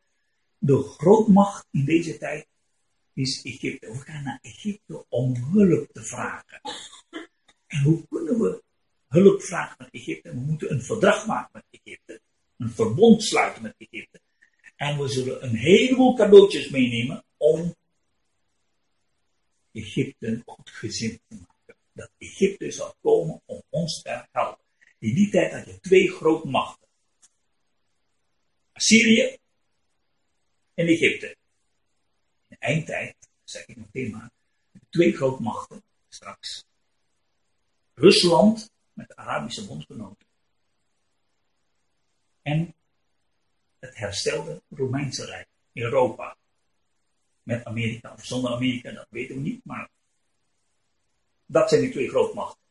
[0.57, 2.47] de grootmacht in deze tijd
[3.13, 3.91] is Egypte.
[3.91, 6.61] We gaan naar Egypte om hulp te vragen.
[7.67, 8.63] En hoe kunnen we
[9.13, 10.29] hulp vragen met Egypte?
[10.29, 12.21] We moeten een verdrag maken met Egypte.
[12.57, 14.21] Een verbond sluiten met Egypte.
[14.75, 17.75] En we zullen een heleboel cadeautjes meenemen om
[19.71, 21.75] Egypte goed gezind te maken.
[21.93, 24.65] Dat Egypte zal komen om ons te helpen.
[24.99, 26.87] In die tijd had je twee grote machten.
[28.71, 29.37] Assyrië
[30.73, 31.27] en Egypte.
[31.27, 31.35] In
[32.47, 34.31] de eindtijd, zeg ik meteen maar,
[34.89, 36.65] twee grote machten straks.
[37.93, 40.27] Rusland met Arabische bondgenoten.
[42.41, 42.75] En
[43.79, 46.37] het herstelde Romeinse Rijk Europa.
[47.43, 49.89] Met Amerika of zonder Amerika, dat weten we niet, maar
[51.45, 52.61] dat zijn die twee grootmachten.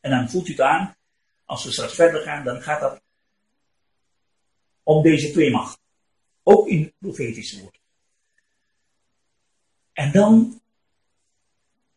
[0.00, 0.96] En dan voelt u het aan,
[1.44, 3.02] als we straks verder gaan, dan gaat dat
[4.82, 5.82] om deze twee machten.
[6.42, 7.80] Ook in het profetische woord.
[9.92, 10.60] En dan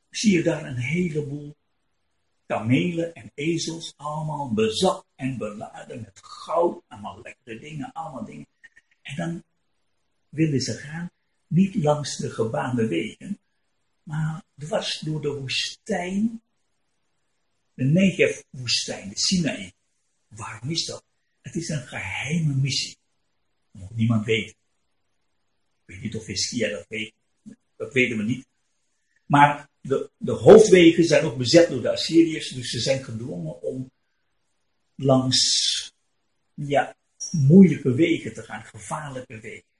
[0.09, 1.55] zie je daar een heleboel
[2.45, 8.47] kamelen en ezels, allemaal bezat en beladen met goud, allemaal lekkere dingen, allemaal dingen.
[9.01, 9.43] En dan
[10.29, 11.11] willen ze gaan,
[11.47, 13.39] niet langs de gebaande wegen,
[14.03, 16.41] maar dwars door de woestijn
[17.73, 19.73] de Negev-woestijn, de Sinaï.
[20.27, 21.03] Waarom is dat?
[21.41, 22.97] Het is een geheime missie.
[23.71, 24.55] Dat niemand weten.
[25.85, 27.13] Ik weet niet of Hiskia dat weet.
[27.75, 28.47] Dat weten we niet.
[29.25, 32.49] Maar de, de hoofdwegen zijn ook bezet door de Assyriërs.
[32.49, 33.91] Dus ze zijn gedwongen om
[34.95, 35.91] langs
[36.53, 36.95] ja,
[37.31, 38.63] moeilijke wegen te gaan.
[38.63, 39.71] Gevaarlijke wegen.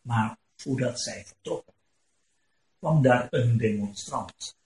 [0.00, 1.74] Maar voordat zij vertrokken,
[2.78, 4.56] kwam daar een demonstrant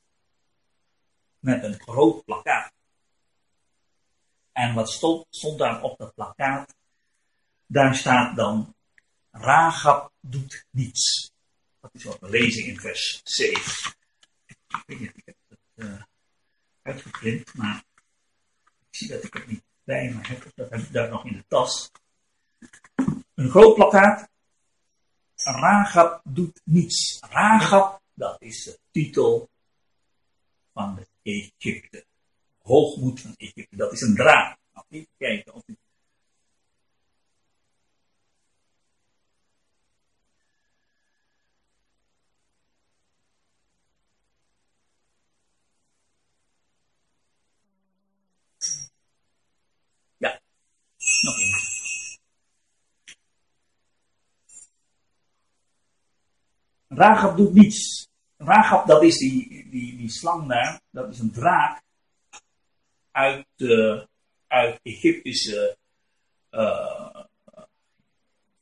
[1.38, 2.73] met een groot plakkaat.
[4.53, 6.75] En wat stond, stond daar op dat plakkaat?
[7.66, 8.75] Daar staat dan,
[9.31, 11.33] Rahab doet niets.
[11.81, 13.97] Dat is wat we lezen in vers 7.
[14.68, 16.02] Ik weet niet, ik heb het uh,
[16.83, 17.85] uitgeprint, maar
[18.64, 20.52] ik zie dat ik het niet bij me heb.
[20.54, 21.90] Dat heb ik daar nog in de tas.
[23.35, 24.28] Een groot plakkaat.
[25.35, 27.18] Rahab doet niets.
[27.20, 29.50] Rahab, dat is de titel
[30.72, 32.07] van de Egypte.
[32.59, 34.59] Hoogmoed van Egypte, dat is een draad.
[34.72, 35.76] Nou, even kijken of ik
[50.18, 50.40] Ja,
[51.22, 51.76] nog één.
[57.37, 58.09] Doet niets.
[58.37, 61.83] Rahab, dat is die, die, die slang daar, dat is een draak
[63.11, 64.02] uit, uh,
[64.46, 65.76] uit Egyptische
[66.50, 67.16] uh,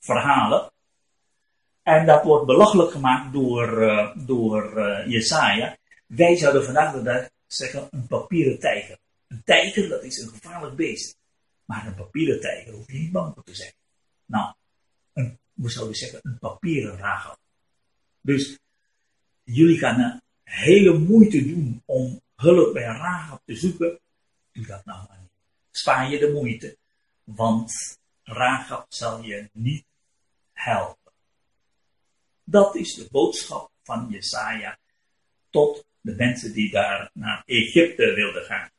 [0.00, 0.70] verhalen.
[1.82, 5.76] En dat wordt belachelijk gemaakt door, uh, door Jesaja.
[6.06, 8.98] Wij zouden vandaag de dag zeggen een papieren tijger.
[9.28, 11.16] Een tijger, dat is een gevaarlijk beest.
[11.66, 13.72] Maar een papieren tijger hoef je niet bang voor te zijn.
[14.24, 14.54] Nou,
[15.52, 17.36] we zouden zeggen een papieren ragel.
[18.20, 18.58] Dus
[19.42, 24.00] jullie gaan een hele moeite doen om hulp bij Rahab te zoeken,
[24.52, 25.30] doe dat nou maar niet.
[25.70, 26.76] Spaar je de moeite,
[27.24, 29.84] want Rahab zal je niet
[30.52, 31.12] helpen.
[32.44, 34.78] Dat is de boodschap van Jesaja
[35.50, 38.70] tot de mensen die daar naar Egypte wilden gaan.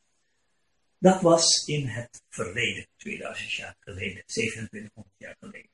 [0.99, 5.69] Dat was in het verleden, 2000 jaar geleden, 2700 jaar geleden.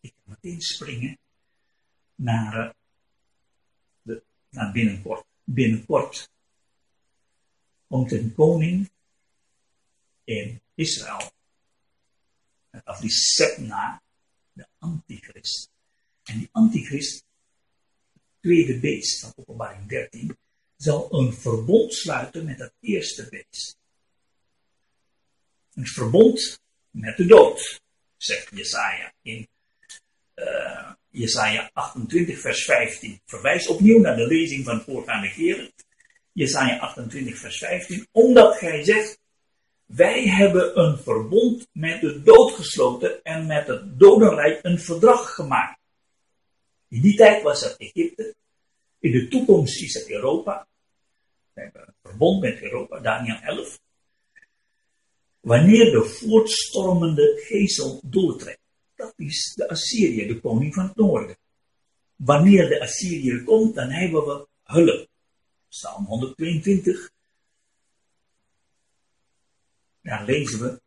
[0.00, 1.18] Ik kan me meteen springen
[2.14, 2.74] naar,
[4.04, 4.16] uh,
[4.50, 5.24] de, binnenkort.
[5.44, 6.30] Binnenkort
[7.86, 8.90] komt een koning
[10.24, 11.30] in Israël.
[12.84, 14.02] Of die Sepna,
[14.52, 15.70] de antichrist.
[16.22, 17.24] En die antichrist,
[18.12, 20.36] het tweede beest van openbaring 13,
[20.76, 23.80] zal een verbond sluiten met het eerste beest.
[25.74, 26.60] Een verbond
[26.90, 27.80] met de dood,
[28.16, 29.48] zegt Jesaja in
[30.34, 33.20] uh, Jesaja 28 vers 15.
[33.24, 35.72] Verwijs opnieuw naar de lezing van voorgaande keren.
[36.32, 38.06] Jesaja 28 vers 15.
[38.10, 39.18] Omdat gij zegt,
[39.86, 45.80] wij hebben een verbond met de dood gesloten en met het dodenrijk een verdrag gemaakt.
[46.88, 48.34] In die tijd was het Egypte.
[48.98, 50.66] In de toekomst is het Europa.
[51.52, 53.78] We hebben een verbond met Europa, Daniel 11.
[55.42, 58.60] Wanneer de voortstormende gezel doortrekt.
[58.94, 61.36] Dat is de Assyrië, de koning van het noorden.
[62.16, 65.08] Wanneer de Assyriër komt, dan hebben we hulp.
[65.68, 67.10] Psalm 122.
[70.02, 70.80] Daar lezen we.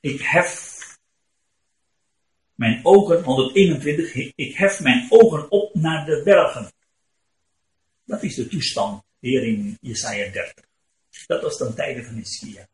[0.00, 0.74] Ik hef
[2.54, 6.74] mijn ogen, 121, ik hef mijn ogen op naar de bergen.
[8.06, 10.64] Dat is de toestand hier in Jesaja 30.
[11.26, 12.68] Dat was dan tijden van Ischia.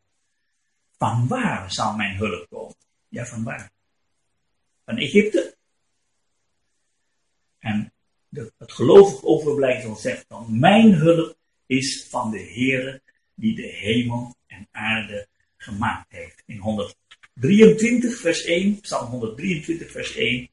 [0.97, 2.75] Van waar zal mijn hulp komen?
[3.07, 3.71] Ja, van waar?
[4.85, 5.57] Van Egypte.
[7.59, 7.93] En
[8.29, 13.01] de, het gelovig overblijfsel zegt dan, mijn hulp is van de Heere
[13.35, 15.27] die de hemel en aarde
[15.57, 16.43] gemaakt heeft.
[16.45, 20.49] In 123 vers 1, Psalm 123 vers 1.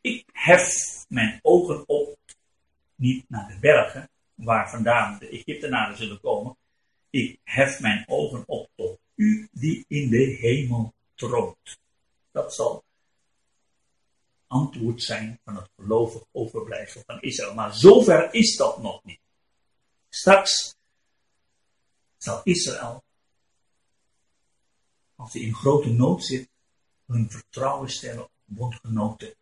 [0.00, 2.18] Ik hef mijn ogen op,
[2.94, 6.56] niet naar de bergen, waar vandaan de Egyptenaren zullen komen.
[7.10, 11.78] Ik hef mijn ogen op tot u die in de hemel troont.
[12.30, 12.84] Dat zal
[14.46, 17.54] antwoord zijn van het gelovig overblijfsel van Israël.
[17.54, 19.20] Maar zover is dat nog niet.
[20.08, 20.76] Straks
[22.16, 23.04] zal Israël,
[25.14, 26.48] als hij in grote nood zit,
[27.06, 29.34] hun vertrouwen stellen op bondgenoten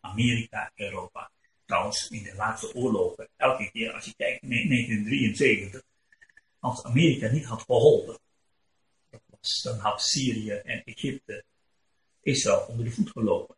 [0.00, 1.30] Amerika, Europa.
[1.70, 5.82] Trouwens, in de laatste oorlogen, elke keer als je kijkt, 1973,
[6.58, 8.18] als Amerika niet had geholpen,
[9.62, 11.44] dan had Syrië en Egypte
[12.22, 13.56] Israël onder de voet gelopen.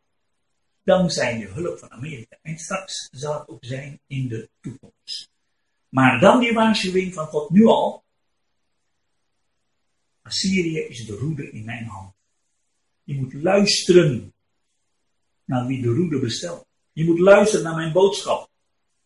[0.82, 2.38] Dankzij de hulp van Amerika.
[2.42, 5.30] En straks zal het ook zijn in de toekomst.
[5.88, 8.04] Maar dan die waarschuwing van God nu al.
[10.22, 12.14] Assyrië is de roede in mijn hand.
[13.02, 14.34] Je moet luisteren
[15.44, 16.70] naar wie de roede bestelt.
[16.92, 18.50] Je moet luisteren naar mijn boodschap.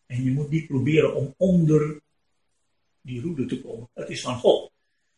[0.07, 2.01] En je moet niet proberen om onder
[3.01, 3.89] die roede te komen.
[3.95, 4.71] Het is van God.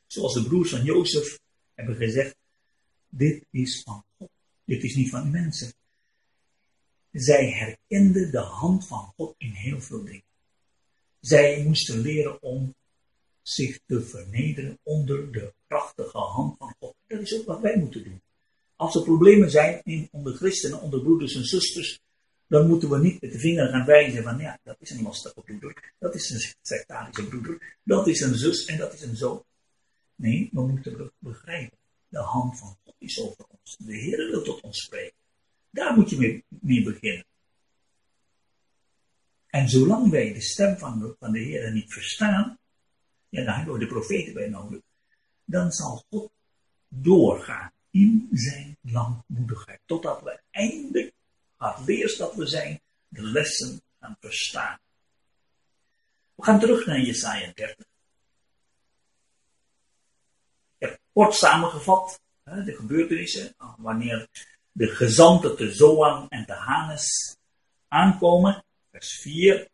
[0.06, 1.38] Zoals de broers van Jozef
[1.74, 2.36] hebben gezegd.
[3.08, 4.30] Dit is van God.
[4.64, 5.72] Dit is niet van mensen.
[7.12, 10.22] Zij herkenden de hand van God in heel veel dingen.
[11.20, 12.74] Zij moesten leren om
[13.42, 16.94] zich te vernederen onder de krachtige hand van God.
[17.06, 18.22] Dat is ook wat wij moeten doen.
[18.76, 22.00] Als er problemen zijn in, onder christenen, onder broeders en zusters,
[22.48, 25.40] dan moeten we niet met de vinger gaan wijzen van ja, dat is een lastige
[25.40, 29.44] broeder, dat is een sectarische broeder, dat is een zus en dat is een zoon.
[30.14, 31.78] Nee, we moeten begrijpen,
[32.08, 33.76] de hand van God is over ons.
[33.76, 35.16] De Heer wil tot ons spreken.
[35.70, 37.26] Daar moet je mee, beginnen.
[39.46, 42.58] En zolang wij de stem van de, van de Heer niet verstaan,
[43.28, 44.80] ja, dan hebben we de profeten bij nodig,
[45.44, 46.30] dan zal God
[46.88, 51.12] doorgaan in zijn langmoedigheid, totdat we eindelijk
[51.58, 54.78] gaat leers dat we zijn, de lessen gaan verstaan.
[56.34, 57.86] We gaan terug naar Jesaja 30.
[60.78, 64.28] Ik heb kort samengevat de gebeurtenissen, wanneer
[64.72, 67.36] de gezanten te Zoan en te Hanes
[67.88, 69.68] aankomen, vers 4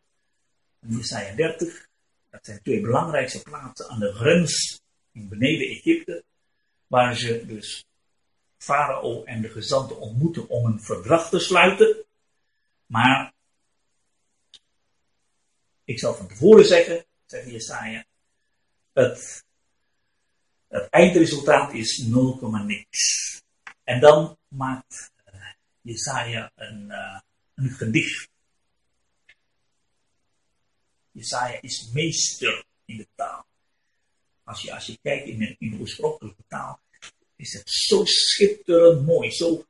[0.80, 1.88] en Jesaja 30.
[2.30, 4.80] Dat zijn twee belangrijkste plaatsen aan de grens
[5.12, 6.24] in beneden Egypte,
[6.86, 7.84] waar ze dus
[8.64, 12.04] farao en de gezanten ontmoeten om een verdrag te sluiten.
[12.86, 13.32] Maar
[15.84, 18.04] ik zal van tevoren zeggen, zegt Jesaja,
[18.92, 19.44] het,
[20.68, 23.42] het eindresultaat is 0, niks.
[23.84, 25.40] En dan maakt uh,
[25.80, 27.20] Jesaja een, uh,
[27.54, 28.28] een gedicht.
[31.10, 33.46] Jesaja is meester in de taal.
[34.44, 36.80] Als je, als je kijkt in de, in de oorspronkelijke taal,
[37.36, 39.30] is het zo schitterend mooi.
[39.30, 39.64] Zo,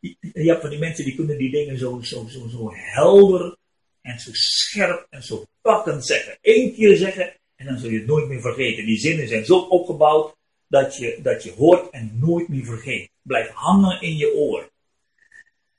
[0.00, 3.56] je, hebt van die mensen die kunnen die dingen zo, zo, zo, zo helder
[4.00, 6.38] en zo scherp en zo pakkend zeggen.
[6.42, 8.86] Eén keer zeggen En dan zul je het nooit meer vergeten.
[8.86, 13.10] Die zinnen zijn zo opgebouwd dat je, dat je hoort en nooit meer vergeet.
[13.22, 14.70] Blijf hangen in je oor.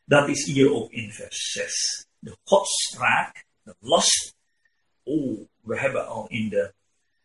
[0.03, 2.05] Dat is hier ook in vers 6.
[2.19, 4.35] De godspraak, de last.
[5.03, 6.73] Oh, we hebben al in, de,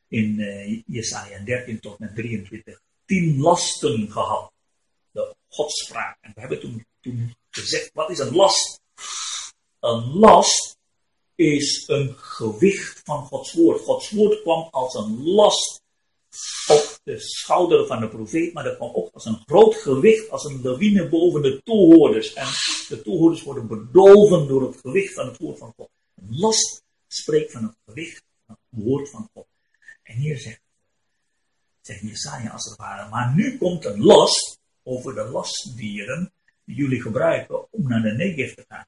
[0.09, 4.53] in uh, Jesaja 13 tot met 23 tien lasten gehad.
[5.11, 6.19] De godspraak.
[6.21, 8.81] En we hebben toen, toen gezegd, wat is een last?
[9.81, 10.77] Een last
[11.35, 13.81] is een gewicht van Gods woord.
[13.81, 15.83] Gods woord kwam als een last
[16.67, 20.45] op de schouder van de profeet, maar dat kwam ook als een groot gewicht, als
[20.45, 22.33] een lawine boven de toehoorders.
[22.33, 22.47] En
[22.89, 25.89] de toehoorders worden bedolven door het gewicht van het woord van God.
[26.15, 29.47] Een last spreekt van het gewicht van het woord van God.
[30.03, 30.61] En hier zegt,
[31.87, 36.33] zegt Jesaja als het ware, maar nu komt een last over de lastdieren
[36.65, 38.87] die jullie gebruiken om naar de Negev te gaan.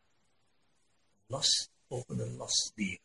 [1.26, 3.04] Last over de lastdieren.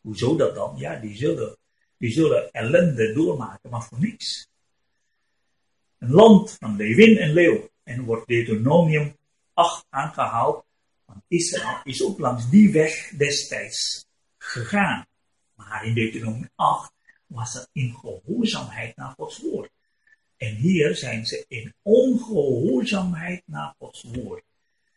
[0.00, 0.76] Hoezo dat dan?
[0.76, 1.56] Ja, die zullen,
[1.96, 4.48] die zullen ellende doormaken, maar voor niks.
[5.98, 7.70] Een land van lewin en leeuw.
[7.82, 9.16] En wordt Deuteronomium
[9.52, 10.64] 8 aangehaald.
[11.04, 14.06] Want Israël is ook langs die weg destijds
[14.38, 15.06] gegaan.
[15.54, 16.92] Maar in Deuteronomium 8
[17.30, 19.70] was het in gehoorzaamheid naar Gods woord.
[20.36, 24.44] En hier zijn ze in ongehoorzaamheid naar Gods woord.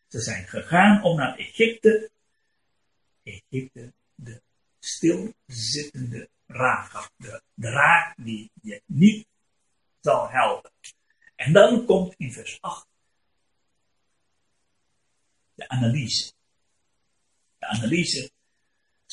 [0.07, 2.11] Ze zijn gegaan om naar Egypte.
[3.23, 4.41] Egypte, de
[4.79, 7.09] stilzittende raak.
[7.17, 9.27] De draak die je niet
[9.99, 10.71] zal helpen.
[11.36, 12.88] En dan komt in vers 8
[15.55, 16.34] de analyse.
[17.57, 18.31] De analyse.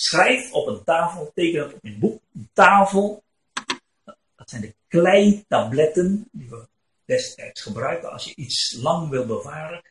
[0.02, 2.22] Schrijf op een tafel, teken het op een boek.
[2.34, 3.22] Een tafel,
[4.36, 6.68] dat zijn de kleitabletten die we
[7.04, 9.82] destijds gebruiken als je iets lang wil bewaren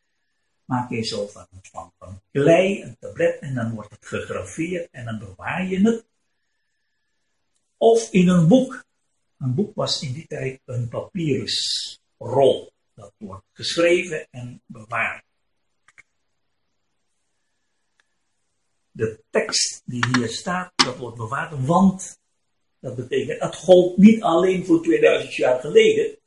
[0.69, 5.05] maak je zo van, van, van klei een tablet en dan wordt het gegraveerd en
[5.05, 6.05] dan bewaar je het.
[7.77, 8.85] Of in een boek.
[9.37, 12.71] Een boek was in die tijd een papyrusrol.
[12.93, 15.23] Dat wordt geschreven en bewaard.
[18.99, 22.19] De tekst die hier staat, dat wordt bewaard, want
[22.79, 26.17] dat betekent, het gold niet alleen voor 2000 jaar geleden,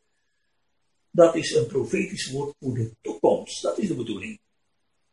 [1.10, 3.62] dat is een profetisch woord voor de toekomst.
[3.62, 4.40] Dat is de bedoeling.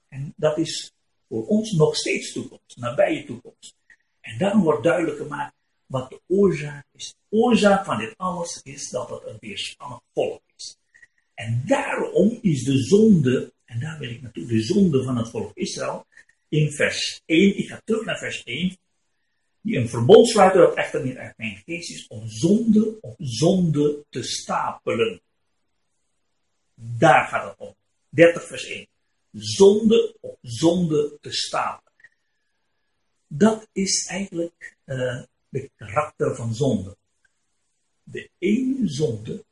[0.07, 0.91] En dat is
[1.28, 3.76] voor ons nog steeds toekomst, nabije toekomst.
[4.22, 5.55] En dan wordt duidelijk gemaakt
[5.86, 7.16] wat de oorzaak is.
[7.30, 10.78] De oorzaak van dit alles is dat het een weerspannig volk is.
[11.34, 15.51] En daarom is de zonde, en daar wil ik naartoe, de zonde van het volk
[15.53, 16.05] Israël,
[16.50, 18.78] in vers 1, ik ga terug naar vers 1,
[19.62, 24.06] die een verbond sluiten dat echter niet uit mijn geest is, om zonde op zonde
[24.10, 25.22] te stapelen.
[26.74, 27.76] Daar gaat het om.
[28.10, 28.88] 30 vers 1.
[29.32, 31.89] Zonde op zonde te stapelen.
[33.28, 36.97] Dat is eigenlijk uh, de karakter van zonde.
[38.04, 39.45] De ene zonde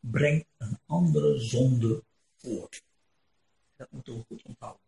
[0.00, 2.02] brengt een andere zonde
[2.36, 2.82] voort.
[3.76, 4.79] Dat moeten we goed onthouden.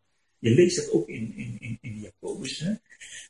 [0.42, 2.58] Je leest het ook in, in, in, in Jacobus.
[2.58, 2.74] Hè?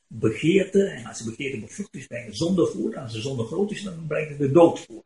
[0.07, 2.97] Begeerte, en als de begeerte bevrucht is, brengt zonde voort.
[2.97, 5.05] Als de zonde groot is, dan brengt de dood voort.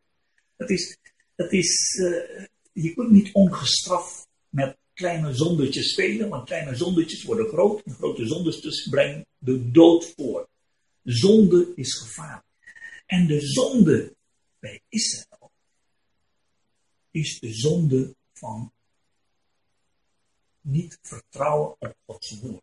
[0.56, 0.98] Het is,
[1.34, 7.46] het is uh, je kunt niet ongestraft met kleine zondetjes spelen, want kleine zondetjes worden
[7.46, 10.48] groot en grote zondetjes brengen de dood voor.
[11.02, 12.46] Zonde is gevaarlijk.
[13.06, 14.16] En de zonde
[14.58, 15.50] bij Israël
[17.10, 18.72] is de zonde van
[20.66, 22.62] niet vertrouwen op Gods woord.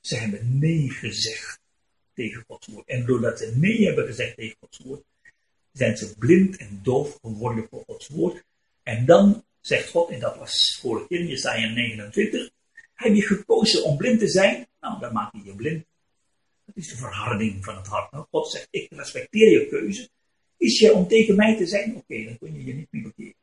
[0.00, 1.60] Ze hebben nee gezegd
[2.14, 2.88] tegen Gods woord.
[2.88, 5.04] En doordat ze nee hebben gezegd tegen Gods woord,
[5.72, 8.44] zijn ze blind en doof geworden voor Gods woord
[8.82, 12.50] en dan zegt God, en dat was vorige keer in Jesaja 29,
[12.94, 14.66] heb je gekozen om blind te zijn?
[14.80, 15.84] Nou, dan maak je je blind.
[16.64, 18.12] Dat is de verharding van het hart.
[18.12, 20.08] Nou, God zegt, ik respecteer je keuze.
[20.56, 21.96] Is je om tegen mij te zijn?
[21.96, 23.34] Oké, dan kun je je niet meer bekeren.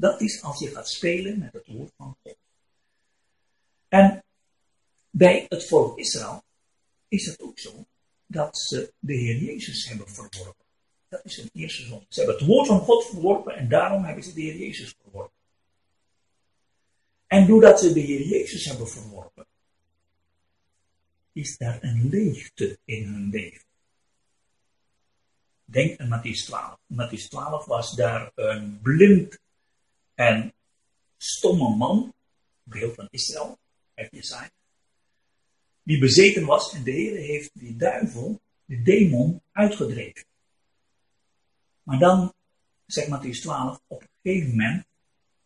[0.00, 2.36] Dat is als je gaat spelen met het woord van God.
[3.88, 4.24] En
[5.10, 6.42] bij het volk Israël
[7.08, 7.86] is het ook zo
[8.26, 10.64] dat ze de Heer Jezus hebben verworpen.
[11.08, 12.06] Dat is hun eerste zonde.
[12.08, 15.38] Ze hebben het woord van God verworpen en daarom hebben ze de Heer Jezus verworpen.
[17.26, 19.46] En doordat ze de Heer Jezus hebben verworpen,
[21.32, 23.66] is daar een leegte in hun leven.
[25.64, 26.78] Denk aan Matthäus 12.
[26.88, 29.38] In Matthäus 12 was daar een blind
[30.18, 30.52] en
[31.16, 32.14] stomme man,
[32.62, 33.58] beeld van Israël,
[33.94, 34.50] uit Jesaja,
[35.82, 40.24] die bezeten was en de Heer heeft die duivel, de demon, uitgedreven.
[41.82, 42.32] Maar dan,
[42.86, 44.84] zegt Matthäus 12, op een gegeven moment,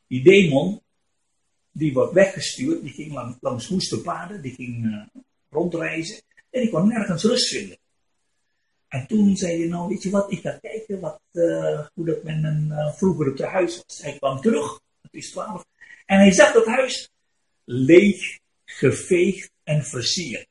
[0.07, 0.81] die demon,
[1.71, 5.07] die wordt weggestuurd, die ging lang, langs woeste paden, die ging uh,
[5.51, 7.79] rondreizen, en die kon nergens rust vinden.
[8.93, 12.23] En toen zei hij, nou weet je wat, ik ga kijken wat, uh, hoe dat
[12.23, 14.03] met een uh, vroeger op het huis was.
[14.03, 15.67] Hij kwam terug, het is twaalf.
[16.07, 17.11] En hij zag dat huis
[17.65, 20.47] leeg, geveegd en versierd.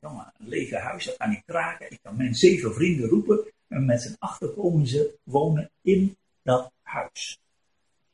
[0.00, 1.90] Jongen, een lege huis, dat kan niet kraken.
[1.90, 6.72] Ik kan mijn zeven vrienden roepen en met z'n achter komen ze wonen in dat
[6.82, 7.38] huis.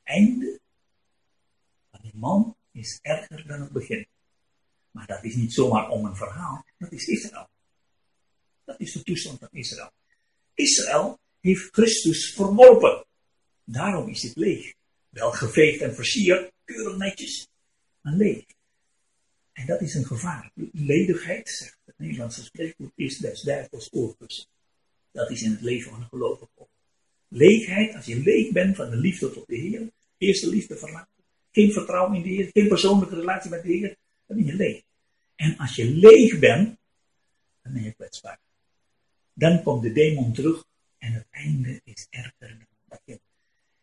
[0.03, 0.61] Einde
[1.91, 4.07] van die man is erger dan het begin.
[4.91, 7.49] Maar dat is niet zomaar om een verhaal, dat is Israël.
[8.71, 9.91] Dat is de toestand van Israël.
[10.55, 13.07] Israël heeft Christus verworpen.
[13.65, 14.75] Daarom is het leeg.
[15.09, 17.49] Wel geveegd en versierd, keurig netjes,
[18.01, 18.45] maar leeg.
[19.53, 20.51] En dat is een gevaar.
[20.73, 24.47] Ledigheid, zegt het Nederlandse spreekwoord, is des duivels oorkussen.
[25.13, 26.69] Dat is in het leven van een gelovige ook.
[27.29, 31.73] Leegheid, als je leeg bent van de liefde tot de Heer, eerste liefde verlaten, geen
[31.73, 33.97] vertrouwen in de Heer, geen persoonlijke relatie met de Heer,
[34.27, 34.83] dan ben je leeg.
[35.37, 36.79] En als je leeg bent,
[37.63, 38.39] dan ben je kwetsbaar.
[39.41, 40.65] Dan komt de demon terug
[40.99, 43.21] en het einde is erger dan begin.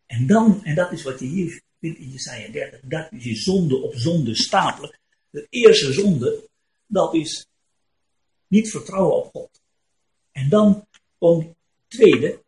[0.06, 3.36] En dan, en dat is wat je hier vindt in Jesaja 30, dat is je
[3.36, 4.98] zonde op zonde stapelen.
[5.30, 6.48] De eerste zonde,
[6.86, 7.46] dat is
[8.46, 9.60] niet vertrouwen op God.
[10.32, 10.86] En dan
[11.18, 11.56] komt het
[11.86, 12.42] tweede,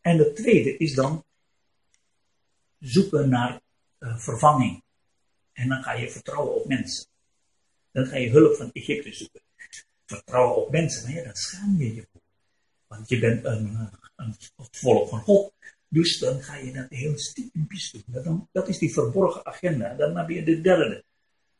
[0.00, 1.24] en het tweede is dan
[2.78, 3.60] zoeken naar
[3.98, 4.82] uh, vervanging.
[5.52, 7.06] En dan ga je vertrouwen op mensen.
[7.92, 9.40] Dan ga je hulp van Egypte zoeken.
[10.06, 12.06] Vertrouwen op mensen, maar ja, dat schaam je je.
[12.88, 13.78] Want je bent een,
[14.16, 14.34] een,
[14.70, 15.52] volk van God.
[15.88, 18.22] Dus dan ga je dat heel stiekempjes doen.
[18.22, 19.94] Dan, dat is die verborgen agenda.
[19.94, 21.04] Dan heb je de derde.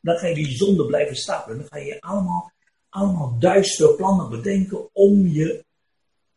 [0.00, 1.58] Dan ga je die zonde blijven stapelen.
[1.58, 2.52] Dan ga je allemaal,
[2.88, 5.64] allemaal duistere plannen bedenken om je.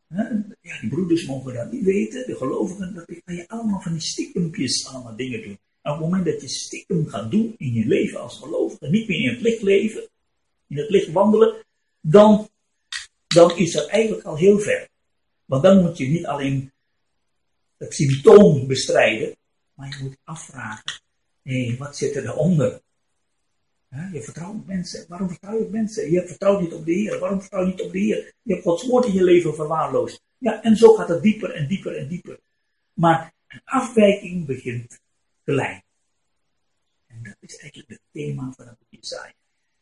[0.08, 0.24] Hè,
[0.62, 2.94] ja, die broeders mogen dat niet weten, de gelovigen.
[2.94, 5.60] Dat ga je allemaal van die stiekempjes allemaal dingen doen.
[5.82, 9.08] En op het moment dat je stiekem gaat doen in je leven als gelovige, niet
[9.08, 10.10] meer in het licht leven,
[10.68, 11.66] in het licht wandelen,
[12.02, 12.50] dan
[13.34, 14.90] dan is er eigenlijk al heel ver.
[15.46, 16.72] Want dan moet je niet alleen
[17.78, 19.36] het symptoom bestrijden,
[19.74, 21.02] maar je moet afvragen,
[21.42, 22.82] hé, wat zit er daaronder?
[24.12, 25.06] je vertrouwt mensen.
[25.08, 26.12] Waarom vertrouw je mensen?
[26.12, 27.20] Je vertrouwt niet op de Heer.
[27.20, 28.34] Waarom vertrouw je niet op de Heer?
[28.42, 30.22] Je hebt Gods woord in je leven verwaarloosd.
[30.38, 32.40] Ja, en zo gaat het dieper en dieper en dieper.
[32.94, 35.00] Maar een afwijking begint
[35.44, 35.84] klein.
[37.08, 39.34] En dat is eigenlijk het thema van het Jesaja.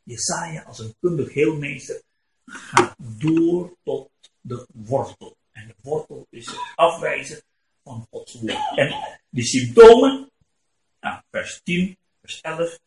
[0.03, 2.01] Jesaja als een kundig heelmeester
[2.49, 4.09] gaat door tot
[4.41, 5.37] de wortel.
[5.51, 7.41] En de wortel is het afwijzen
[7.83, 8.71] van Gods woord.
[8.75, 10.31] En die symptomen,
[10.99, 12.79] nou, vers 10, vers 11.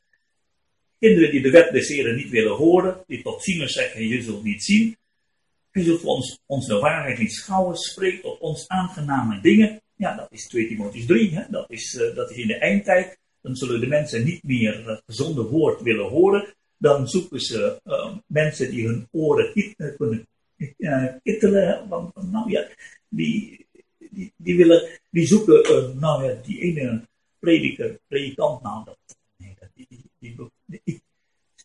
[0.98, 4.42] Kinderen die de wet des Heren niet willen horen, die tot zieners zeggen, je zult
[4.42, 4.96] niet zien.
[5.72, 9.82] Je zult ons, ons waarheid niet schouwen, spreekt op ons aangename dingen.
[9.96, 11.42] Ja, dat is 2 Timotheus 3, hè?
[11.50, 13.18] Dat, is, uh, dat is in de eindtijd.
[13.40, 18.16] Dan zullen de mensen niet meer het gezonde woord willen horen, dan zoeken ze uh,
[18.26, 21.88] mensen die hun oren uh, kunnen uh, kittelen.
[22.30, 22.68] Nou ja,
[23.08, 23.66] die,
[24.36, 27.08] die, willen, die zoeken, nou ja, die ene
[27.38, 28.98] prediker, predikant, nou dat,
[29.36, 29.86] nee, dat die,
[30.18, 31.02] die, die,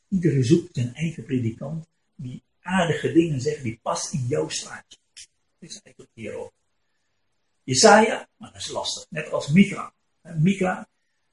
[0.07, 4.97] iedere zoekt zijn eigen predikant die aardige dingen zegt, die past in jouw straatje.
[5.59, 6.53] Dat is eigenlijk hierover.
[7.63, 9.47] Jesaja, maar dat is lastig, net als.
[10.37, 10.87] Mika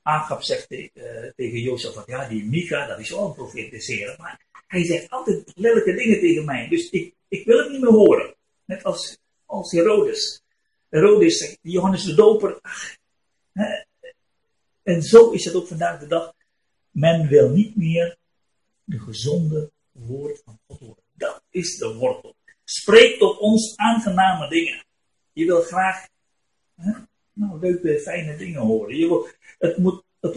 [0.06, 0.90] Agab zegt uh,
[1.36, 5.10] tegen Jozef, van ja, die Mika, dat is wel een profeet des maar hij zegt
[5.10, 8.34] altijd lelijke dingen tegen mij, dus ik, ik wil het niet meer horen.
[8.64, 10.42] Net als, als Herodes.
[10.88, 12.96] Herodes zegt, Johannes de Doper, ach,
[13.52, 13.84] hè.
[14.82, 16.32] En zo is het ook vandaag de dag.
[16.90, 18.16] Men wil niet meer
[18.84, 21.02] de gezonde woord van God horen.
[21.12, 22.34] Dat is de wortel.
[22.64, 24.84] Spreek tot ons aangename dingen.
[25.32, 26.08] Je wil graag
[26.74, 26.92] hè,
[27.34, 28.96] nou, leuke, fijne dingen horen.
[28.96, 29.26] Je wil,
[29.58, 30.36] het moet, het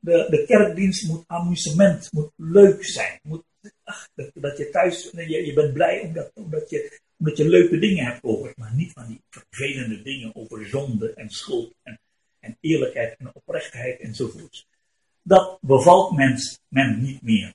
[0.00, 3.20] de, de kerkdienst moet amusement, moet leuk zijn.
[3.22, 3.44] Moet,
[4.14, 8.04] dat, dat, je thuis, je, je bent blij omdat, omdat, je, omdat je leuke dingen
[8.04, 12.00] hebt gehoord, maar niet van die vervelende dingen over zonde en schuld en,
[12.40, 14.66] en eerlijkheid en oprechtheid enzovoorts.
[15.22, 17.54] Dat bevalt mens, men niet meer.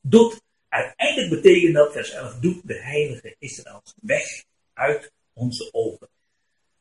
[0.00, 6.08] Doet, uiteindelijk betekent dat, vers 11, doet de heilige Israëls weg uit onze ogen.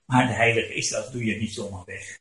[0.06, 2.20] Maar de heilige Israël doe je niet zomaar weg.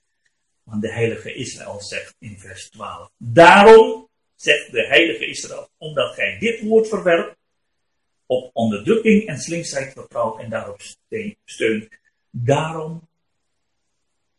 [0.63, 3.11] Want de heilige Israël zegt in vers 12.
[3.17, 7.37] Daarom zegt de heilige Israël, omdat gij dit woord verwerpt,
[8.27, 10.83] op onderdrukking en slinksheid vertrouwt en daarop
[11.45, 11.89] steunt.
[12.31, 13.09] Daarom,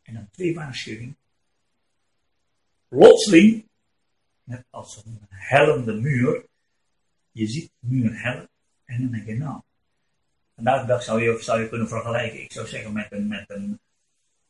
[0.02, 1.18] en dan twee waarschuwingen,
[2.88, 3.70] plotseling,
[4.43, 6.46] net als een hellende muur,
[7.32, 8.50] je ziet de muur hellen
[8.86, 9.64] en dan denk je
[10.56, 13.80] Vandaag zou je, zou je kunnen vergelijken, ik zou zeggen, met een, met een,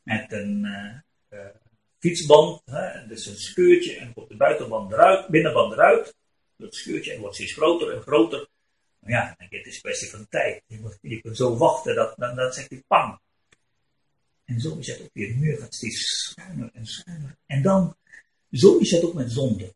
[0.04, 1.46] met een uh, uh,
[2.00, 2.62] fietsband.
[2.66, 3.08] Hè?
[3.08, 6.16] Dus een scheurtje en op de buitenband eruit, binnenband eruit.
[6.58, 8.48] Dat scheurtje en wordt steeds groter en groter.
[9.00, 10.64] Nou ja, het is een kwestie van tijd.
[10.68, 13.20] Je, moet, je kunt zo wachten, dat, dan, dan zegt hij pang.
[14.46, 15.28] En zo is het ook weer.
[15.28, 17.38] De muur gaat steeds schuiner en schuiner.
[17.46, 17.96] En dan,
[18.52, 19.74] zo is het ook met zonde.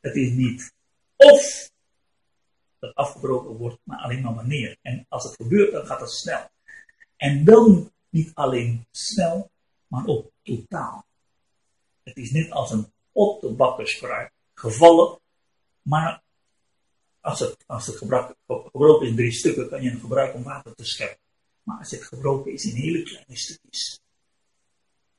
[0.00, 0.72] Het is niet
[1.16, 1.70] of
[2.94, 4.76] afgebroken wordt, maar alleen maar wanneer.
[4.82, 6.48] En als het gebeurt, dan gaat het snel.
[7.16, 9.50] En dan niet alleen snel,
[9.86, 11.06] maar ook totaal.
[12.02, 15.20] Het is net als een op de bakkerspruit gevallen,
[15.82, 16.22] maar
[17.20, 18.36] als het, als het gebroken
[19.00, 21.18] is in drie stukken, kan je het gebruiken om water te scheppen.
[21.62, 24.00] Maar als het gebroken is in hele kleine stukjes,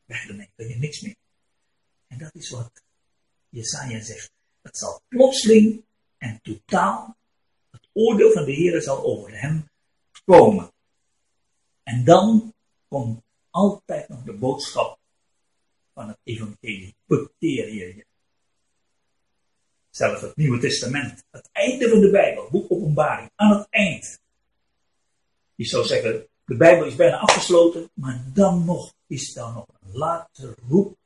[0.06, 1.16] weg ermee, je niks meer.
[2.08, 2.84] En dat is wat
[3.50, 4.32] Jesaja zegt.
[4.62, 5.86] Het zal plotseling
[6.18, 7.18] en totaal,
[7.96, 9.70] oordeel van de Heer zal over hem
[10.26, 10.74] komen.
[11.84, 12.54] En dan
[12.88, 15.00] komt altijd nog de boodschap
[15.94, 16.96] van het evangelie.
[17.06, 18.06] Bekeer.
[19.90, 24.20] Zelfs het Nieuwe Testament, het einde van de Bijbel, boek Openbaring, aan het eind.
[25.56, 29.98] Je zou zeggen, de Bijbel is bijna afgesloten, maar dan nog is daar nog een
[29.98, 30.98] laatste roep.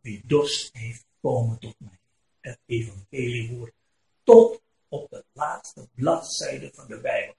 [0.00, 1.98] Wie dorst heeft, komen tot mij.
[2.40, 3.72] Het evangeliewoord.
[4.22, 4.62] Tot
[4.94, 7.34] op de laatste bladzijde van de Bijbel.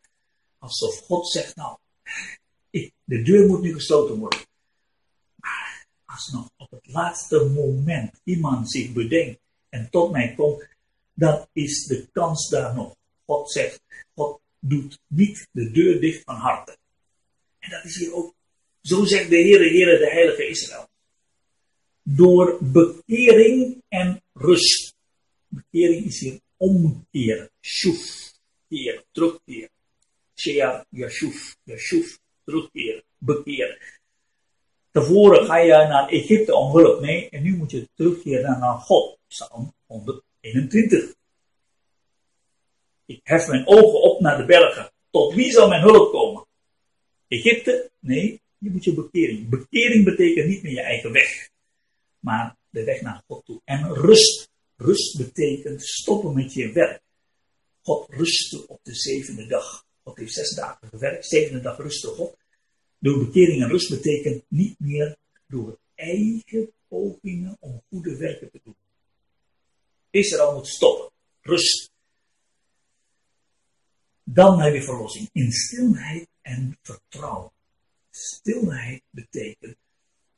[0.58, 1.78] Alsof God zegt, nou,
[3.04, 4.40] de deur moet nu gesloten worden.
[5.36, 9.40] Maar als nog op het laatste moment iemand zich bedenkt
[9.70, 10.68] en tot mij komt,
[11.14, 12.96] dan is de kans daar nog.
[13.26, 13.82] God zegt,
[14.16, 16.78] God doet niet de deur dicht van harte.
[17.60, 18.34] En dat is hier ook.
[18.82, 20.88] Zo zegt de Heere, Heere, de Heilige Israël.
[22.04, 24.94] Door bekering en rust.
[25.48, 27.50] Bekering is hier omkeren.
[27.62, 28.34] Shuf.
[28.70, 29.70] Keer, terugkeer.
[30.36, 31.56] Shea, Yashuf.
[31.64, 33.04] Yashuf, terugkeren.
[33.18, 33.78] Bekeren.
[34.92, 37.02] Tevoren ga je naar Egypte om hulp.
[37.02, 39.18] Nee, en nu moet je terugkeren naar God.
[39.28, 41.14] Psalm 121.
[43.06, 44.92] Ik hef mijn ogen op naar de bergen.
[45.10, 46.46] Tot wie zal mijn hulp komen?
[47.28, 47.92] Egypte?
[48.00, 49.50] Nee, je moet je bekering.
[49.50, 51.50] Bekering betekent niet meer je eigen weg,
[52.20, 53.62] maar de weg naar God toe.
[53.64, 54.50] En rust.
[54.76, 57.02] Rust betekent stoppen met je werk.
[57.82, 59.86] God rustte op de zevende dag.
[60.04, 62.38] God heeft zes dagen gewerkt, zevende dag rustte God.
[63.00, 65.18] Door bekering en rust betekent niet meer
[65.48, 68.76] door eigen pogingen om goede werken te doen.
[70.10, 71.12] Israël moet stoppen.
[71.42, 71.92] Rust.
[74.24, 77.52] Dan heb je verlossing in stilheid en vertrouwen.
[78.10, 79.78] Stilheid betekent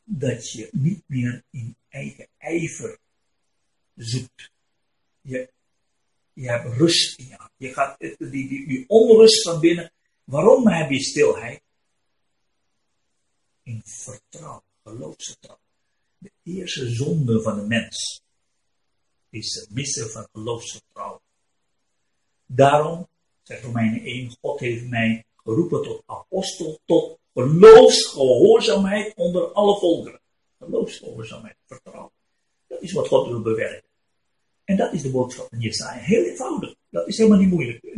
[0.03, 2.99] dat je niet meer in eigen ijver
[3.97, 4.51] zoekt.
[5.21, 5.51] Je,
[6.33, 9.91] je hebt rust in je Je gaat die, die, die onrust van binnen.
[10.23, 11.61] Waarom heb je stilheid?
[13.63, 15.65] In vertrouwen, geloofsvertrouwen.
[16.17, 18.21] De eerste zonde van de mens
[19.29, 21.21] is het missen van geloofsvertrouwen.
[22.45, 23.07] Daarom,
[23.43, 30.21] zegt Romeinen 1, God heeft mij geroepen tot apostel, tot geloofsgehoorzaamheid onder alle volkeren.
[30.59, 32.11] Geloofsgehoorzaamheid, vertrouwen.
[32.67, 33.86] Dat is wat God wil bewerken.
[34.67, 35.99] En dat is de boodschap van Jesaja.
[35.99, 36.75] Heel eenvoudig.
[36.89, 37.97] Dat is helemaal niet moeilijk.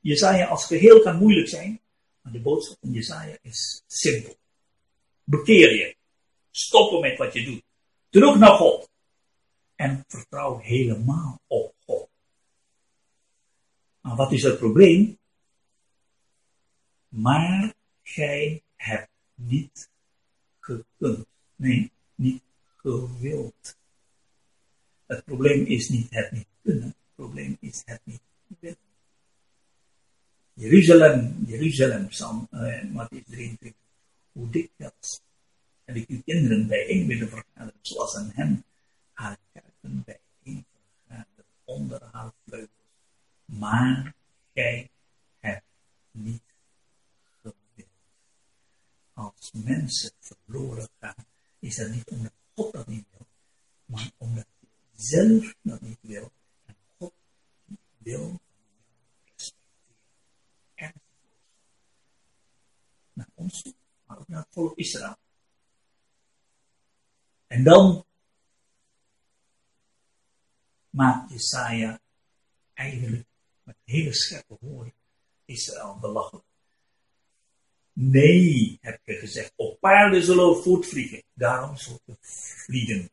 [0.00, 1.80] Jesaja als geheel kan moeilijk zijn,
[2.20, 4.36] maar de boodschap van Jesaja is simpel.
[5.24, 5.96] Bekeer je.
[6.50, 7.62] Stoppen met wat je doet.
[8.08, 8.90] Terug naar God.
[9.74, 12.08] En vertrouw helemaal op God.
[14.00, 15.18] Maar wat is het probleem?
[17.08, 19.90] Maar gij hebt niet
[20.60, 21.26] gekund.
[21.56, 22.42] Nee, niet
[22.76, 23.78] gewild.
[25.10, 26.86] Het probleem is niet het niet kunnen.
[26.86, 28.20] Het probleem is het niet
[28.60, 28.78] willen.
[30.52, 33.72] Jeruzalem, Jeruzalem, Psalm uh, Matthäus 23.
[34.32, 35.20] Hoe dikwijls
[35.84, 38.64] heb ik uw kinderen bijeen willen vergaderen, zoals aan hem
[39.12, 40.64] haar kuiten bijeen
[41.06, 42.70] vergaderen onder haar vleugels.
[43.44, 44.14] Maar
[44.54, 44.90] gij
[45.38, 45.64] hebt
[46.10, 46.42] niet
[49.12, 51.26] als mensen verloren gaan,
[51.58, 53.26] is dat niet omdat God dat niet wil,
[53.84, 54.46] maar omdat
[55.00, 56.32] zelf dat niet wil
[56.64, 57.12] en God
[57.98, 58.40] wil
[59.24, 59.96] respecteren.
[60.74, 60.92] En
[63.12, 63.74] naar ons toe,
[64.04, 65.16] maar ook naar het volk Israël.
[67.46, 68.04] En dan
[70.90, 72.00] maakt Jesaja
[72.74, 73.26] eigenlijk
[73.62, 74.94] met hele scherpe woorden
[75.44, 76.48] Israël belachelijk.
[77.92, 81.22] Nee, heb je gezegd, op paarden zullen we voortvliegen.
[81.32, 83.10] Daarom zullen we vliegen.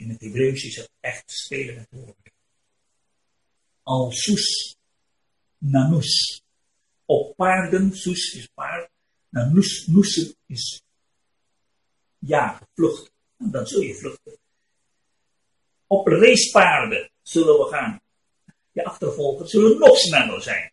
[0.00, 2.32] In het Hebreeuws is het echt spelen met woorden.
[3.82, 4.76] Alsus,
[5.58, 6.42] nanus.
[7.04, 8.90] Op paarden, sus is paard,
[9.28, 10.82] nanus, nussen is
[12.18, 13.12] jagen, vluchten.
[13.36, 14.38] dan zul je vluchten.
[15.86, 18.00] Op racepaarden zullen we gaan.
[18.72, 20.72] je achtervolgers zullen nog sneller zijn.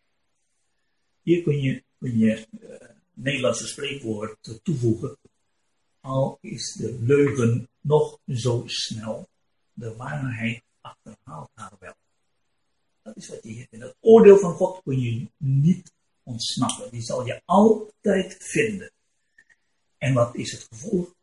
[1.22, 5.18] Hier kun je, kun je uh, Nederlandse spreekwoord toevoegen.
[6.00, 9.28] Al is de leugen nog zo snel,
[9.72, 11.94] de waarheid achterhaalt haar wel.
[13.02, 16.90] Dat is wat je hier in het oordeel van God kun je niet ontsnappen.
[16.90, 18.90] Die zal je altijd vinden.
[19.98, 21.14] En wat is het gevolg?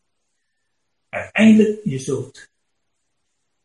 [1.09, 2.49] Uiteindelijk, je zult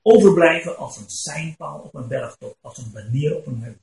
[0.03, 3.83] overblijven als een seinpaal op een bergtop, als een banier op een heuvel.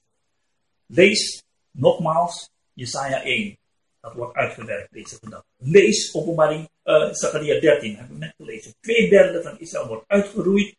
[0.86, 3.58] Lees nogmaals Jesaja 1.
[4.08, 5.20] Dat wordt uitgewerkt deze.
[5.58, 8.74] Lees openbaring uh, Zachariah 13, hebben we net gelezen.
[8.80, 10.76] Twee derde van Israël wordt uitgeroeid.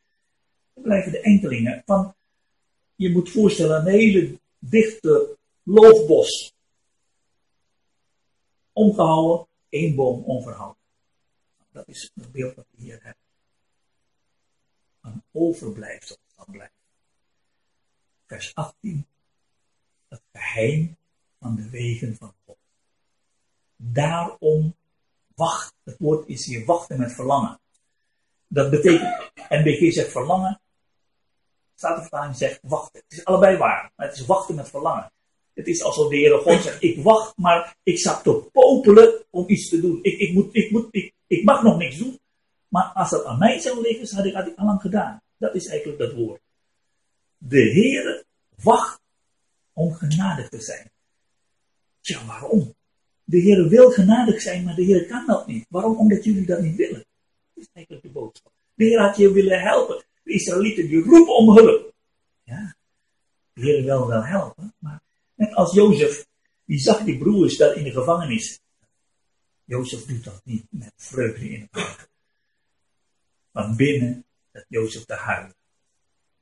[0.74, 1.82] Dan blijven de enkelingen.
[1.86, 2.14] Van,
[2.94, 6.52] je moet voorstellen, een hele dichte loofbos.
[8.72, 10.82] Omgehouden, één boom onverhouden.
[11.72, 13.22] Dat is het beeld wat we hier hebben.
[15.00, 16.76] Een overblijfsel van blijven.
[18.26, 19.06] Vers 18.
[20.08, 20.96] Het geheim
[21.38, 22.57] van de wegen van God.
[23.80, 24.74] Daarom
[25.34, 25.74] wacht.
[25.84, 27.60] Het woord is hier wachten met verlangen.
[28.46, 30.60] Dat betekent, NBG zegt verlangen.
[31.74, 33.02] Statenvertaling zegt wachten.
[33.08, 35.12] Het is allebei waar, maar het is wachten met verlangen.
[35.54, 39.48] Het is alsof de Heere God zegt, ik wacht, maar ik zat te popelen om
[39.48, 39.98] iets te doen.
[40.02, 42.18] Ik, ik, moet, ik, moet, ik, ik mag nog niks doen.
[42.68, 45.22] Maar als het aan mij zou liggen, had ik, al lang gedaan.
[45.36, 46.40] Dat is eigenlijk dat woord.
[47.36, 48.24] De Heere
[48.62, 49.00] wacht
[49.72, 50.90] om genadig te zijn.
[52.00, 52.74] Tja, waarom?
[53.28, 55.66] De Heer wil genadig zijn, maar de Heer kan dat niet.
[55.68, 55.96] Waarom?
[55.96, 57.04] Omdat jullie dat niet willen.
[57.54, 58.52] Dat is eigenlijk de boodschap.
[58.74, 60.04] De Heer had je willen helpen.
[60.22, 61.94] De Israëlieten die roepen om hulp.
[62.42, 62.76] Ja,
[63.52, 65.02] de Heer wil wel helpen, maar
[65.34, 66.26] net als Jozef,
[66.64, 68.60] die zag die broers daar in de gevangenis.
[69.64, 72.08] Jozef doet dat niet met vreugde in het hart.
[73.52, 75.54] Van binnen dat Jozef te huilen.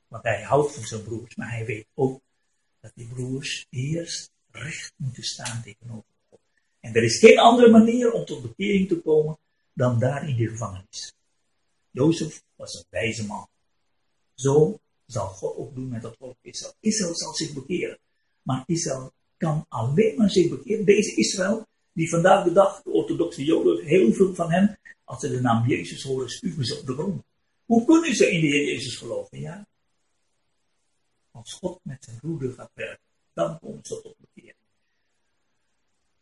[0.09, 2.21] Want hij houdt van zijn broers, maar hij weet ook
[2.81, 6.15] dat die broers eerst recht moeten staan tegenover.
[6.87, 9.39] En er is geen andere manier om tot bekering te komen
[9.73, 11.15] dan daar in de gevangenis.
[11.91, 13.49] Jozef was een wijze man.
[14.35, 16.75] Zo zal God ook doen met dat volk Israël.
[16.81, 17.99] Israël zal zich bekeren.
[18.43, 20.85] Maar Israël kan alleen maar zich bekeren.
[20.85, 25.29] Deze Israël, die vandaag de dag, de orthodoxe Joden, heel veel van hen, als ze
[25.29, 27.23] de naam Jezus horen, spugen ze op de grond.
[27.65, 29.41] Hoe kunnen ze in de Heer Jezus geloven?
[29.41, 29.67] Ja,
[31.31, 34.56] als God met zijn broeder gaat werken, dan komen ze tot bekering.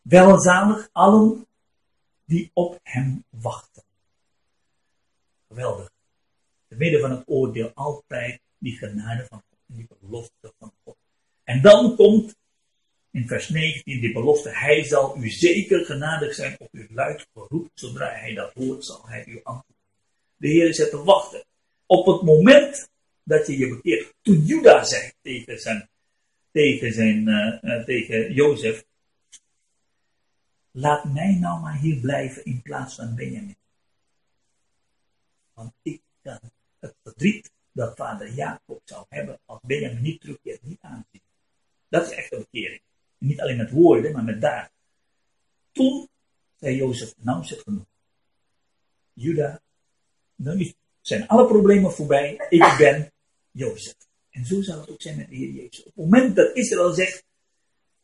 [0.04, 1.46] Welzalig allen
[2.24, 3.82] die op hem wachten.
[5.48, 5.90] Geweldig.
[6.68, 10.96] Te midden van het oordeel altijd die genade van God en die belofte van God.
[11.44, 12.36] En dan komt
[13.10, 17.70] in vers 19 die belofte, hij zal u zeker genadig zijn op uw luid geroep,
[17.74, 19.84] zodra hij dat hoort, zal hij u antwoorden.
[20.36, 21.44] De Heer is te wachten.
[21.86, 22.88] Op het moment
[23.22, 24.14] dat je je bekeert.
[24.22, 25.88] Toen Juda zei tegen zijn,
[26.52, 28.84] tegen zijn, uh, tegen Jozef,
[30.74, 33.56] laat mij nou maar hier blijven in plaats van Benjamin.
[35.52, 36.38] Want ik kan
[36.78, 41.22] het verdriet dat vader Jacob zou hebben als Benjamin niet terugkeert, niet aanzien.
[41.88, 42.80] Dat is echt een bekering.
[43.18, 44.70] Niet alleen met woorden, maar met daad.
[45.72, 46.08] Toen
[46.56, 47.86] zei Jozef, nou is het genoeg.
[49.12, 49.60] Juda,
[50.34, 52.46] nu zijn alle problemen voorbij.
[52.48, 53.12] Ik ben
[53.50, 53.96] Jozef.
[54.30, 55.78] En zo zal het ook zijn met de Heer Jezus.
[55.78, 57.24] Op het moment dat Israël zegt,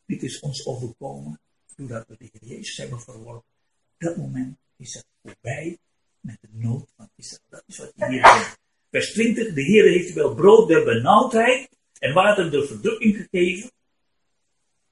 [0.05, 1.39] dit is ons overkomen,
[1.87, 3.49] doordat we de Heer Jezus hebben verworpen,
[3.93, 5.77] op dat moment is het voorbij
[6.19, 7.41] met de nood van Israël.
[7.49, 8.59] Dat is wat hier zegt.
[8.89, 11.69] Vers 20, de Heer heeft wel brood der benauwdheid
[11.99, 13.71] en water der verdrukking gegeven,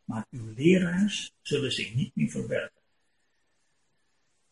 [0.03, 2.81] maar uw leraars zullen zich niet meer verwerken.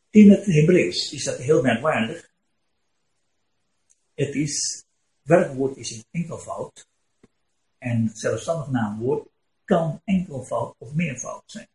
[0.10, 2.30] In het Hebreeuws is dat heel merkwaardig.
[4.14, 4.86] Het is
[5.22, 6.88] werkwoord is in enkelvoud.
[7.78, 9.30] En zelfstandig naamwoord
[9.64, 11.68] kan enkelvoud of meervoud zijn.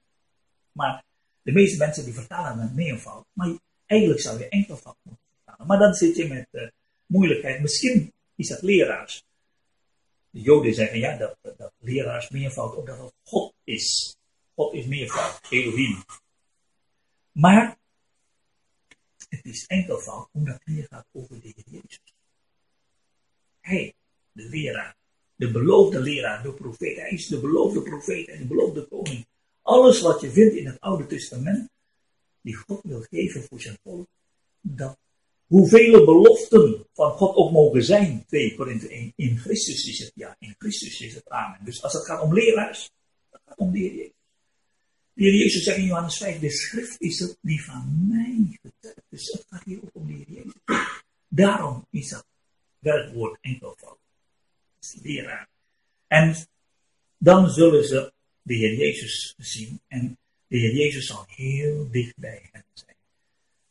[0.72, 1.04] Maar
[1.42, 3.24] de meeste mensen die vertalen met meervoud.
[3.32, 5.66] Maar eigenlijk zou je enkelvoud moeten vertalen.
[5.66, 6.68] Maar dan zit je met uh,
[7.06, 7.60] moeilijkheid.
[7.60, 9.24] Misschien is dat leraars.
[10.30, 14.16] De Joden zeggen ja, dat, dat leraars meervoud omdat het God is.
[14.54, 16.04] God is meervoud, Elohim.
[17.32, 17.78] Maar
[19.28, 22.14] het is enkelvoud omdat het hier gaat over de Heer Jezus.
[23.60, 23.94] Hij,
[24.32, 24.96] de leraar,
[25.34, 26.96] de beloofde leraar, de profeet.
[26.96, 29.26] Hij is de beloofde profeet en de beloofde koning.
[29.62, 31.70] Alles wat je vindt in het Oude Testament,
[32.40, 34.06] die God wil geven voor zijn volk,
[34.60, 34.98] dat
[35.46, 40.36] hoeveel beloften van God ook mogen zijn, 2 Korinthe 1, in Christus is het ja,
[40.38, 41.64] in Christus is het amen.
[41.64, 42.90] Dus als het gaat om leraars,
[43.30, 44.12] gaat om de Heer Jezus.
[45.12, 49.02] De Heer Jezus zegt in Johannes 5, de schrift is het die van mij getuigt.
[49.08, 50.52] Dus het gaat hier ook om de Heer Jezus.
[51.28, 52.26] Daarom is dat
[52.78, 53.98] werkwoord enkelvoud.
[54.78, 55.48] Dat is leraar.
[56.06, 56.36] En
[57.18, 58.12] dan zullen ze
[58.42, 62.96] de Heer Jezus zien en de Heer Jezus zal heel dicht bij hen zijn.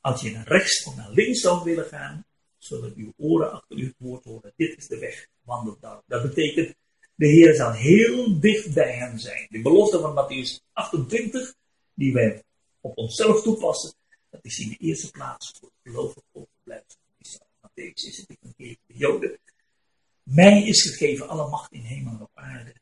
[0.01, 2.26] Als je naar rechts of naar links zou willen gaan,
[2.57, 4.53] zullen uw oren achter u het woord horen.
[4.55, 6.01] Dit is de weg, wandel daar.
[6.07, 6.76] Dat betekent,
[7.15, 9.47] de Heer zal heel dicht bij hen zijn.
[9.49, 11.55] De belofte van Matthäus 28,
[11.93, 12.43] die wij
[12.82, 13.93] op onszelf toepassen,
[14.30, 17.49] dat is in de eerste plaats voor het gelovig overblijfsel van Israël.
[17.61, 19.39] Matthäus is het evangelie de Joden.
[20.24, 22.74] Mij is gegeven alle macht in hemel en op aarde.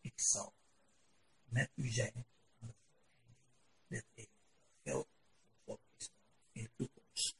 [0.00, 0.52] Ik zal
[1.52, 2.26] met u zijn.
[3.88, 4.04] Dit
[4.84, 5.08] geldt
[5.64, 5.78] voor
[6.52, 7.34] in de toekomst.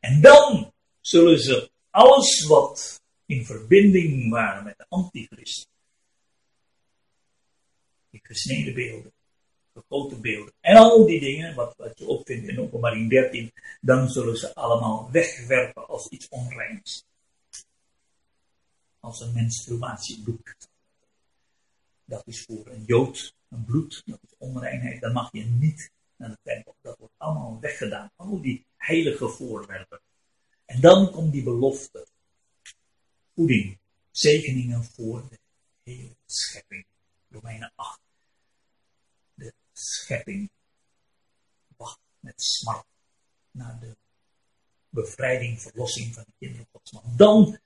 [0.00, 5.68] En dan zullen ze alles wat in verbinding waren met de antichrist,
[8.10, 9.12] die gesneden beelden,
[9.72, 14.36] gegoten beelden en al die dingen, wat, wat je opvindt in openbaring 13, dan zullen
[14.36, 17.04] ze allemaal wegwerpen als iets onreins.
[19.00, 20.70] Als een menstruatiebloed.
[22.04, 26.30] Dat is voor een jood, een bloed, dat is onreinheid, dan mag je niet naar
[26.30, 26.76] de tempel.
[26.80, 30.00] Dat wordt allemaal weggedaan, al die heilige voorwerpen.
[30.64, 32.06] En dan komt die belofte.
[33.34, 33.78] Voeding,
[34.10, 35.38] zegeningen voor de
[35.82, 36.86] hele schepping.
[37.28, 38.00] Romeinen 8.
[39.34, 40.50] De schepping
[41.76, 42.86] wacht met smart
[43.50, 43.96] naar de
[44.88, 46.92] bevrijding, verlossing van de kinderen Gods.
[46.92, 47.58] Maar dan,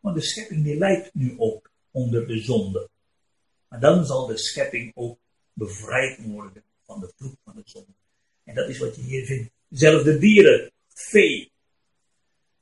[0.00, 2.90] want de schepping die lijdt nu ook onder de zonde.
[3.68, 5.18] Maar dan zal de schepping ook
[5.52, 7.92] bevrijd worden van de vloek van de zonde.
[8.44, 9.50] En dat is wat je hier vindt.
[9.68, 11.52] Zelfs de dieren, vee,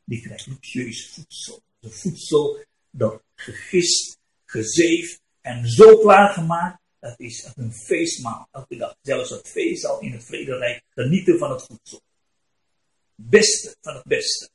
[0.04, 1.62] die krijgt luxueus voedsel.
[1.78, 8.96] De voedsel dat gegist, gezeefd en zo klaargemaakt, dat is een feestmaal elke dag.
[9.02, 12.00] Zelfs het vee zal in het vrederijk genieten van het voedsel.
[13.14, 14.50] Beste van het beste.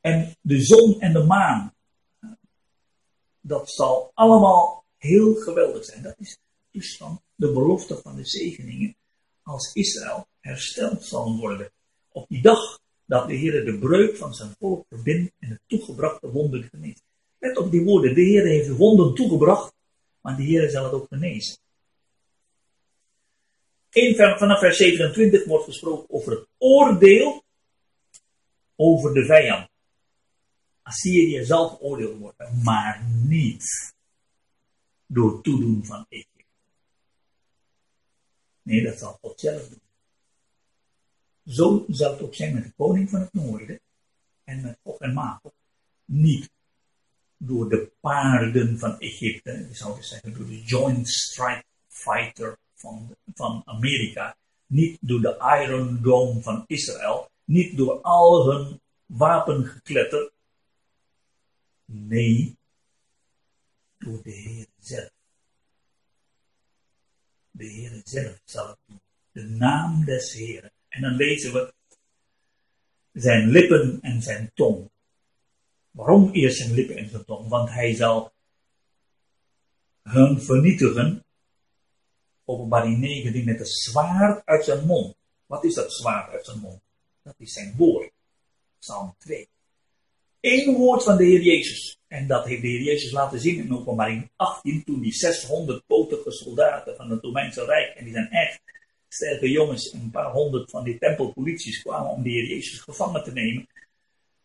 [0.00, 1.74] En de zon en de maan,
[3.40, 6.02] dat zal allemaal heel geweldig zijn.
[6.02, 6.38] Dat is
[6.70, 8.96] dus van de belofte van de zegeningen
[9.42, 11.70] als Israël hersteld zal worden.
[12.08, 16.30] Op die dag dat de Heer de breuk van zijn volk verbindt en de toegebrachte
[16.30, 17.02] wonden geneest.
[17.38, 19.74] Let op die woorden, de Heer heeft de wonden toegebracht,
[20.20, 21.56] maar de Heer zal het ook genezen.
[23.90, 27.42] In, vanaf vers 27 wordt gesproken over het oordeel
[28.76, 29.68] over de vijand.
[30.82, 33.94] Assyrië zal geoordeeld worden, maar niet
[35.08, 36.44] door toedoen van Egypte.
[38.62, 39.80] Nee, dat zal God zelf doen.
[41.44, 43.80] Zo zal het ook zijn met de koning van het noorden
[44.44, 45.52] en met Gog en Magog.
[46.04, 46.50] Niet
[47.36, 53.16] door de paarden van Egypte, je zou dus zeggen door de Joint Strike Fighter van,
[53.34, 54.36] van Amerika.
[54.66, 57.30] Niet door de Iron Dome van Israël.
[57.44, 60.32] Niet door al hun wapengekletter.
[61.84, 62.56] Nee,
[63.98, 65.10] door de Heer zelf.
[67.50, 69.00] De Heer zelf zal het doen.
[69.32, 70.72] De naam des Heeren.
[70.88, 71.74] En dan lezen we
[73.12, 74.90] zijn lippen en zijn tong.
[75.90, 77.48] Waarom eerst zijn lippen en zijn tong?
[77.48, 78.32] Want hij zal
[80.02, 81.24] hun vernietigen.
[82.44, 85.16] Openbaring 19 met een zwaard uit zijn mond.
[85.46, 86.80] Wat is dat zwaard uit zijn mond?
[87.22, 88.10] Dat is zijn woord.
[88.78, 89.48] Psalm 2.
[90.40, 91.97] Eén woord van de Heer Jezus.
[92.08, 96.30] En dat heeft de Heer Jezus laten zien in openbaring 18, toen die 600 potige
[96.30, 98.62] soldaten van het Romeinse Rijk, en die zijn echt
[99.08, 103.22] sterke jongens en een paar honderd van die tempelpolities kwamen om de Heer Jezus gevangen
[103.24, 103.68] te nemen,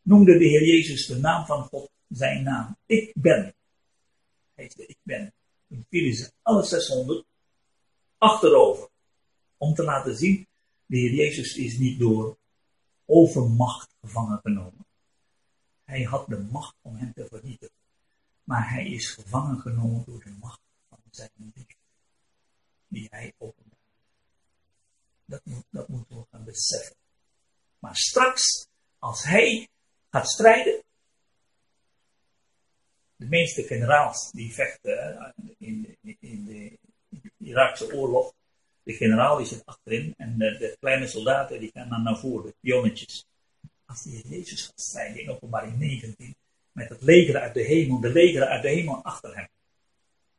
[0.02, 2.78] noemde de Heer Jezus de naam van God zijn naam.
[2.86, 3.56] Ik ben.
[4.54, 5.34] Hij de Ik ben.
[5.68, 7.26] Toen vielen ze alle 600
[8.18, 8.90] achterover.
[9.58, 10.48] Om te laten zien,
[10.86, 12.38] de Heer Jezus is niet door
[13.06, 14.86] overmacht gevangen genomen.
[15.86, 17.76] Hij had de macht om hem te vernietigen.
[18.44, 20.60] Maar hij is gevangen genomen door de macht
[20.90, 21.76] van zijn liefde.
[22.88, 23.78] Die hij openbaarde.
[25.26, 26.96] Dat, moet, dat moeten we gaan beseffen.
[27.80, 28.68] Maar straks,
[29.00, 29.70] als hij
[30.10, 30.84] gaat strijden,
[33.16, 36.78] de meeste generaals die vechten in, in, in de
[37.38, 38.34] Iraakse oorlog,
[38.84, 42.56] de generaal die zit achterin en de, kleine soldaten die gaan dan naar voren, de
[42.60, 43.26] pionnetjes.
[43.86, 46.36] Als die Jezus gaat strijden in openbaring 19,
[46.72, 49.48] met het leger uit de hemel, de leger uit de hemel achter hem.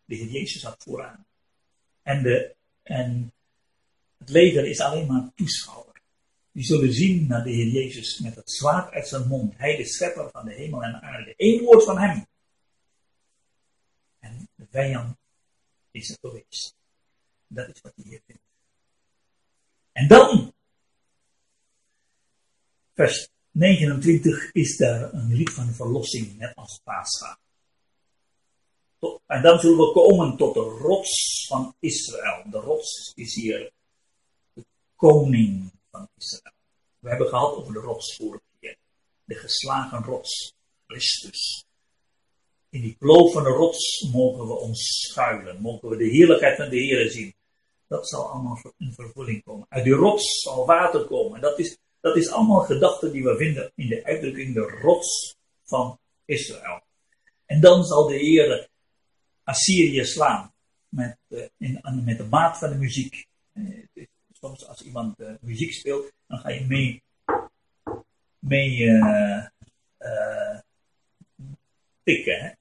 [0.05, 1.27] De Heer Jezus had vooraan.
[2.03, 3.33] En, de, en
[4.19, 6.03] het leger is alleen maar toeschouwer.
[6.53, 9.57] Die zullen zien naar de Heer Jezus met het zwaard uit zijn mond.
[9.57, 11.35] Hij de schepper van de hemel en de aarde.
[11.37, 12.27] Eén woord van hem.
[14.19, 15.17] En de vijand
[15.91, 16.77] is er geweest.
[17.47, 18.43] Dat is wat hij hier vindt.
[19.93, 20.55] En dan,
[22.95, 27.39] vers 29 is daar een lied van verlossing, net als Pascha.
[29.27, 32.43] en dan zullen we komen tot de rots van Israël.
[32.51, 33.73] De rots is hier
[34.53, 34.65] de
[34.97, 36.55] koning van Israël.
[36.99, 38.77] We hebben gehad over de rots vorige keer.
[39.25, 40.55] De geslagen rots,
[40.87, 41.65] Christus.
[42.71, 45.61] In die kloof van de rots mogen we ons schuilen.
[45.61, 47.35] Mogen we de heerlijkheid van de Heer zien.
[47.87, 49.67] Dat zal allemaal in vervulling komen.
[49.69, 51.41] Uit die rots zal water komen.
[51.41, 55.99] Dat is, dat is allemaal gedachten die we vinden in de uitdrukking de rots van
[56.25, 56.83] Israël.
[57.47, 58.69] En dan zal de Heer
[59.45, 60.53] Assyrië slaan
[60.89, 63.27] met, uh, in, met de maat van de muziek.
[63.53, 67.03] Uh, soms als iemand uh, muziek speelt, dan ga je mee,
[68.39, 69.01] mee
[72.03, 72.59] tikken.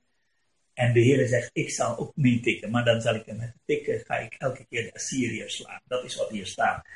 [0.74, 4.00] En de Heer zegt, ik zal ook mee tikken, maar dan zal ik met tikken,
[4.06, 5.82] ga ik elke keer de Assyriërs slaan.
[5.86, 6.88] Dat is wat hier staat.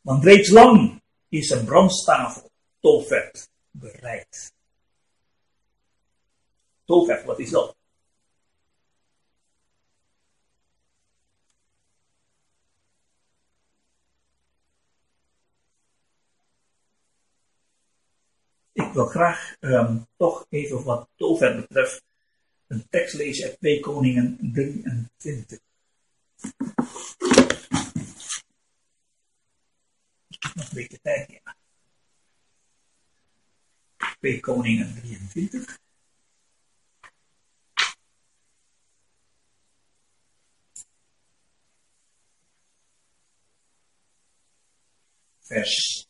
[0.00, 1.01] Want reeds lang
[1.32, 4.52] is een brandstafel, tolvet, bereid.
[6.84, 7.76] Tolvet, wat is dat?
[18.72, 22.04] Ik wil graag um, toch even wat Tolvet betreft
[22.66, 25.58] een tekst lezen uit 2 Koningen 23.
[30.54, 31.56] Nog een beetje tijd, ja.
[34.18, 35.78] 2 Koningen 23.
[45.40, 46.08] Vers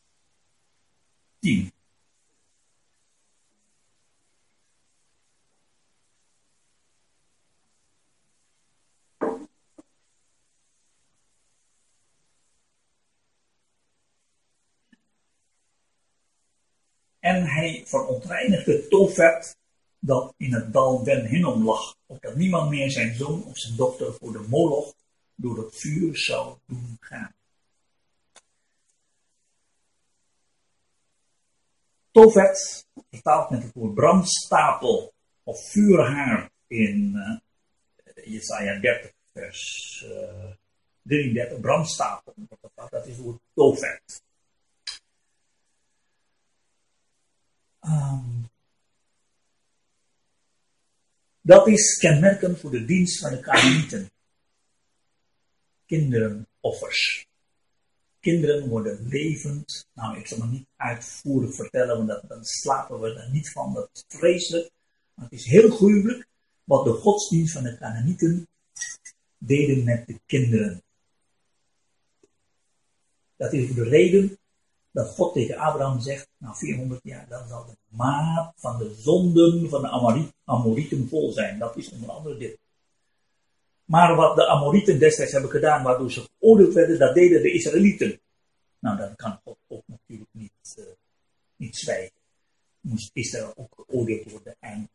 [1.39, 1.73] 10.
[17.23, 19.57] En hij verontreinigde Tofet
[19.99, 24.15] dat in het dal Ben Hinnom lag, opdat niemand meer zijn zoon of zijn dochter
[24.15, 24.95] voor de moloch
[25.35, 27.35] door het vuur zou doen gaan.
[32.11, 35.13] Tofet, vertaald met het woord brandstapel
[35.43, 40.53] of vuurhaar in uh, Jesaja 30, vers uh,
[41.03, 42.35] 33, brandstapel,
[42.91, 44.23] dat is het woord Tofet.
[47.85, 48.51] Um,
[51.41, 54.11] dat is kenmerkend voor de dienst van de Canaanieten.
[55.87, 57.27] Kinderenoffers.
[58.21, 59.87] Kinderen worden levend.
[59.93, 63.75] Nou, ik zal nog niet uitvoerig vertellen, want dan slapen we er niet van.
[63.75, 64.71] Dat is vreselijk.
[65.15, 66.27] Maar het is heel gruwelijk
[66.65, 68.49] wat de godsdienst van de Canaanieten
[69.39, 70.83] deden met de kinderen.
[73.37, 74.39] Dat is de reden
[74.93, 79.69] dat God tegen Abraham zegt, na 400 jaar, dan zal de maat van de zonden
[79.69, 79.89] van de
[80.45, 81.59] Amorieten vol zijn.
[81.59, 82.59] Dat is onder andere dit.
[83.85, 88.21] Maar wat de Amorieten destijds hebben gedaan, waardoor ze geoordeeld werden, dat deden de Israëlieten.
[88.79, 90.85] Nou, dan kan God ook natuurlijk niet, uh,
[91.57, 92.21] niet zwijgen.
[92.81, 94.91] Moest Israël ook geoordeeld worden en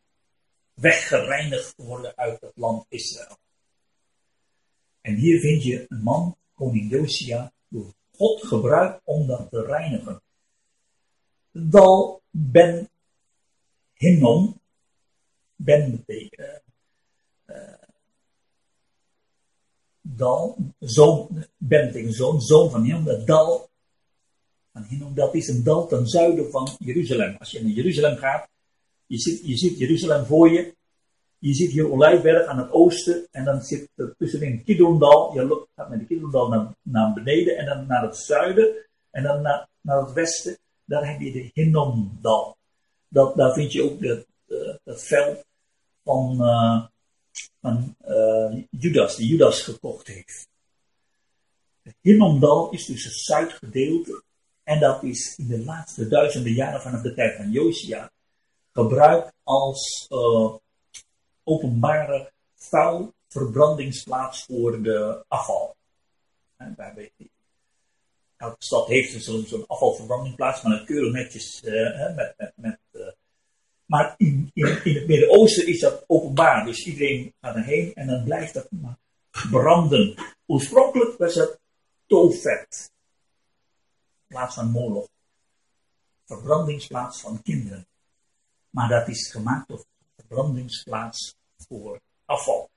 [0.73, 3.37] weggereinigd worden uit het land Israël.
[5.01, 10.21] En hier vind je een man, koning Josia, door God gebruikt om dat te reinigen.
[11.51, 12.89] Dal ben
[13.93, 14.59] Hinnom,
[15.55, 16.61] ben betekent
[17.45, 17.73] uh,
[20.01, 23.69] dal, zoon, ben betekent zoon, zoon van Hinnom, dat dal
[24.73, 27.35] van Hinnom, dat is een dal ten zuiden van Jeruzalem.
[27.39, 28.49] Als je naar Jeruzalem gaat,
[29.05, 30.75] je ziet, je ziet Jeruzalem voor je,
[31.39, 35.33] je ziet hier Olijfberg aan het oosten en dan zit er tussenin Kidrondal.
[35.33, 38.75] Je gaat met de Kidrondal naar, naar beneden en dan naar het zuiden
[39.11, 40.57] en dan naar, naar het westen.
[40.85, 42.57] Daar heb je de Hinnomdal.
[43.07, 45.45] Dat, daar vind je ook uh, dat veld
[46.03, 46.85] van, uh,
[47.61, 50.47] van uh, Judas, die Judas gekocht heeft.
[51.81, 54.23] Het Hinnomdal is dus het zuidgedeelte
[54.63, 58.11] en dat is in de laatste duizenden jaren vanaf de tijd van Josia
[58.71, 60.05] gebruikt als
[61.47, 65.75] openbare vuilverbrandingsplaats voor de afval.
[68.37, 73.07] elke stad heeft zo'n afvalverbrandingplaats, maar keurig netjes uh, met, met, met uh,
[73.85, 78.53] maar in, in, het Midden-Oosten is dat openbaar, dus iedereen gaat erheen en dan blijft
[78.53, 78.97] dat maar
[79.51, 80.15] branden.
[80.45, 81.59] Oorspronkelijk was het
[82.07, 82.91] tolvet,
[84.27, 85.07] plaats van moloch,
[86.25, 87.87] verbrandingsplaats van kinderen.
[88.69, 89.87] Maar dat is gemaakt tot
[90.27, 92.69] verbrandingsplaats voor afval.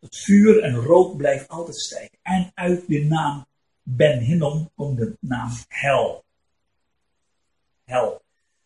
[0.00, 2.18] Het vuur en rook blijft altijd stijgen.
[2.22, 3.46] En uit de naam
[3.82, 6.24] Ben Hinnom komt de naam hel.
[7.84, 8.22] Hel.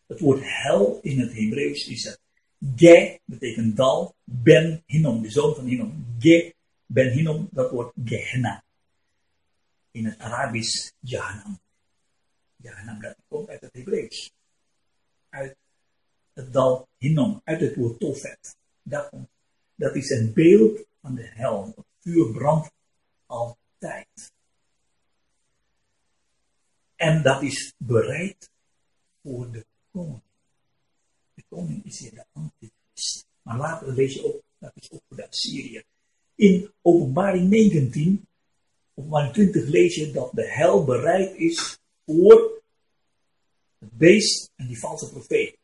[0.07, 2.19] Het woord hel in het Hebreeuws is het
[2.75, 6.15] Ge betekent dal, Ben Hinnom, de zoon van Hinnom.
[6.19, 6.55] Ge,
[6.85, 8.63] Ben Hinnom, dat wordt Gehenna.
[9.91, 11.59] In het Arabisch Jahannam.
[12.55, 14.31] Jahannam, dat komt uit het Hebreeuws.
[15.29, 15.55] Uit
[16.39, 18.55] het dal Hinnom, uit het woord Tofet.
[18.81, 19.11] Dat,
[19.75, 21.65] dat is een beeld van de hel.
[21.75, 22.71] Het vuur brandt
[23.25, 24.31] altijd.
[26.95, 28.49] En dat is bereid
[29.21, 30.21] voor de koning.
[31.33, 33.25] De koning is hier de antichrist.
[33.41, 35.83] Maar later lees je ook, dat is ook voor de Assyriër.
[36.35, 38.27] In openbaring 19,
[38.93, 42.61] openbaring 20 lees je dat de hel bereid is voor
[43.77, 45.58] het beest en die valse profeet.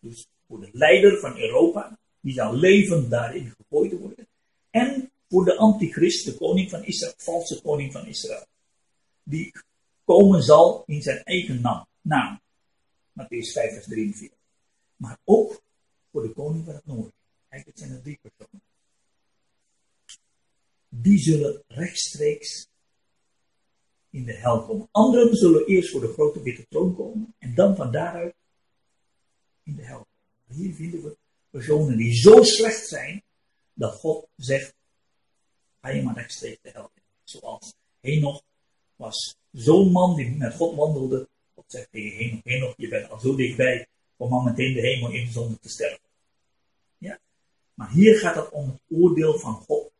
[0.00, 4.28] Dus voor de leider van Europa, die zal levend daarin gegooid worden.
[4.70, 8.46] En voor de antichrist, de koning van Israël, valse koning van Israël.
[9.22, 9.52] Die
[10.04, 11.86] komen zal in zijn eigen naam.
[12.00, 12.40] naam.
[13.12, 14.38] Matthäus 5 vers 43.
[14.96, 15.62] Maar ook
[16.12, 17.12] voor de koning van het noorden.
[17.48, 18.62] Eigenlijk zijn er drie personen.
[20.88, 22.68] Die zullen rechtstreeks
[24.10, 24.88] in de hel komen.
[24.90, 28.34] Anderen zullen eerst voor de grote witte troon komen en dan van daaruit
[29.66, 30.06] in de hel.
[30.46, 31.16] Hier vinden we
[31.50, 33.22] personen die zo slecht zijn
[33.72, 34.74] dat God zegt:
[35.80, 37.02] ga je maar rechtstreeks de hel in.
[37.24, 38.42] Zoals Henoch
[38.96, 41.28] was zo'n man die met God wandelde.
[41.54, 43.86] God zegt tegen Henoch: Henoch, je bent al zo dichtbij
[44.16, 46.08] om al meteen de hemel in zonder te sterven.
[46.98, 47.18] Ja?
[47.74, 49.90] Maar hier gaat het om het oordeel van God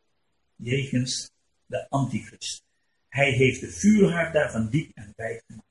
[0.55, 1.31] jegens
[1.65, 2.63] de antichrist.
[3.09, 5.67] Hij heeft de vuurhaard daarvan diep en wijd gemaakt.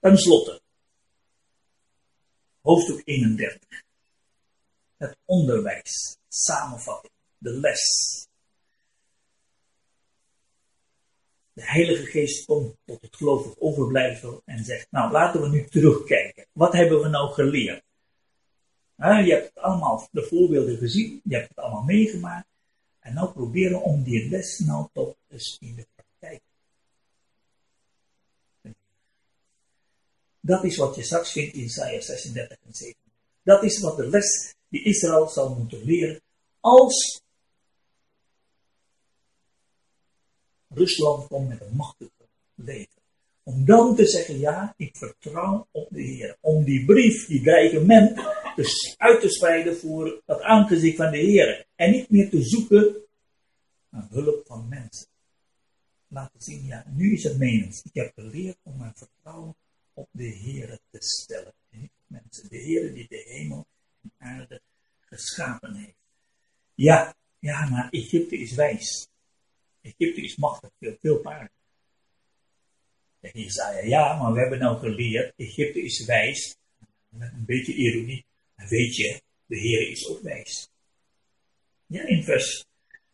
[0.00, 0.61] Ten slotte,
[2.62, 3.82] hoofdstuk 31.
[4.96, 8.26] Het onderwijs, samenvatting, de les.
[11.52, 16.46] De Heilige Geest komt tot het gelovig overblijfsel en zegt, nou laten we nu terugkijken.
[16.52, 17.84] Wat hebben we nou geleerd?
[18.96, 22.46] je hebt allemaal, de voorbeelden gezien, je hebt het allemaal meegemaakt.
[22.98, 26.42] En nou proberen om die les nou toch eens in de praktijk.
[30.44, 32.94] Dat is wat je straks vindt in Isaiah 36 en 7.
[33.42, 36.20] Dat is wat de les die Israël zal moeten leren
[36.60, 37.22] als
[40.68, 42.10] Rusland komt met een machtige
[42.54, 43.00] leger.
[43.42, 46.36] Om dan te zeggen, ja, ik vertrouw op de Heer.
[46.40, 48.20] Om die brief, die dreigement,
[48.56, 51.66] dus uit te spreiden voor het aangezicht van de Heer.
[51.74, 52.96] En niet meer te zoeken
[53.88, 55.06] naar hulp van mensen.
[56.08, 57.82] Laten zien, ja, nu is het menens.
[57.82, 59.54] Ik heb geleerd om mijn vertrouwen
[59.94, 61.54] op de Heer te stellen.
[62.06, 62.48] Mensen.
[62.48, 63.66] De Heer die de hemel
[64.02, 64.60] en aarde
[65.00, 65.96] geschapen heeft.
[66.74, 69.08] Ja, ja, maar Egypte is wijs.
[69.80, 71.50] Egypte is machtig, veel, veel paarden.
[73.20, 76.56] En Isaiah, ja, maar we hebben nou geleerd, Egypte is wijs.
[77.08, 78.24] Met een beetje ironie.
[78.54, 80.68] En weet je, de Heer is ook wijs.
[81.86, 82.64] Ja, in vers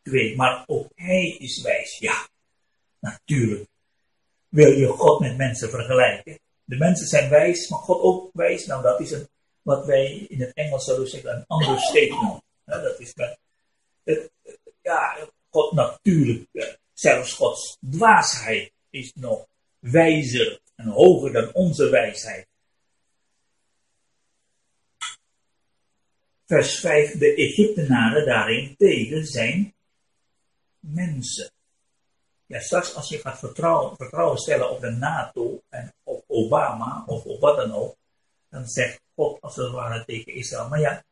[0.03, 0.37] 2.
[0.37, 1.99] Maar ook Hij is wijs.
[1.99, 2.29] Ja,
[3.01, 3.69] natuurlijk.
[4.49, 6.39] Wil je God met mensen vergelijken?
[6.69, 8.67] De mensen zijn wijs, maar God ook wijs.
[8.67, 9.29] Nou, dat is een,
[9.63, 12.43] wat wij in het Engels zouden zeggen, een understatement.
[12.65, 13.39] Ja, dat is bij,
[14.05, 14.31] het,
[14.83, 19.47] ja, God natuurlijk, zelfs Gods dwaasheid is nog
[19.79, 22.47] wijzer en hoger dan onze wijsheid.
[26.47, 29.75] Vers 5, de Egyptenaren daarin tegen zijn
[30.81, 31.51] mensen.
[32.47, 35.95] Ja, straks als je gaat vertrouwen, vertrouwen stellen op de NATO en
[36.45, 37.97] Obama of op wat dan ook,
[38.49, 41.05] dan zegt God als het ware tegen Israël, maar ja,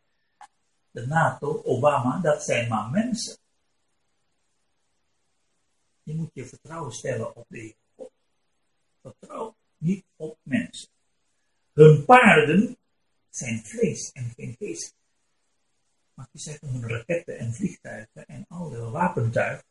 [0.90, 3.36] de NATO, Obama, dat zijn maar mensen.
[6.02, 8.10] Je moet je vertrouwen stellen op de God.
[9.02, 10.88] Vertrouw niet op mensen.
[11.72, 12.76] Hun paarden
[13.30, 14.94] zijn vlees en geen geest.
[16.14, 19.62] Maar je zegt hun raketten en vliegtuigen en alle wapentuig,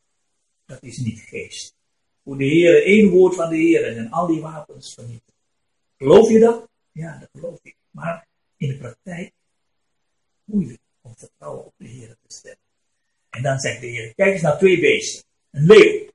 [0.64, 1.74] dat is niet geest.
[2.24, 5.35] Voor de Heer, één woord van de Heer en al die wapens vernietigen.
[5.96, 6.68] Geloof je dat?
[6.92, 7.76] Ja, dat geloof ik.
[7.90, 9.32] Maar in de praktijk
[10.44, 12.58] moeilijk om vertrouwen op de Heer te stellen.
[13.30, 15.24] En dan zegt de Heer, kijk eens naar twee beesten.
[15.50, 16.06] Een leeuw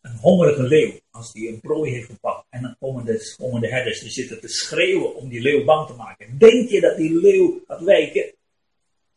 [0.00, 4.00] een hongerige leeuw, als die een prooi heeft gepakt, en dan komen de, de herders,
[4.00, 6.38] die zitten te schreeuwen om die leeuw bang te maken.
[6.38, 8.34] Denk je dat die leeuw gaat wijken?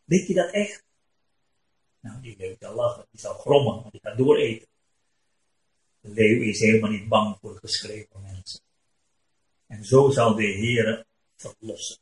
[0.04, 0.84] Denk je dat echt?
[2.00, 4.66] Nou, die leeuw zal lachen, die zal grommen, maar die gaat dooreten.
[6.00, 8.04] De leeuw is helemaal niet bang voor het geschreeuw.
[9.72, 11.04] En zo zal de Heer
[11.36, 11.98] verlossen.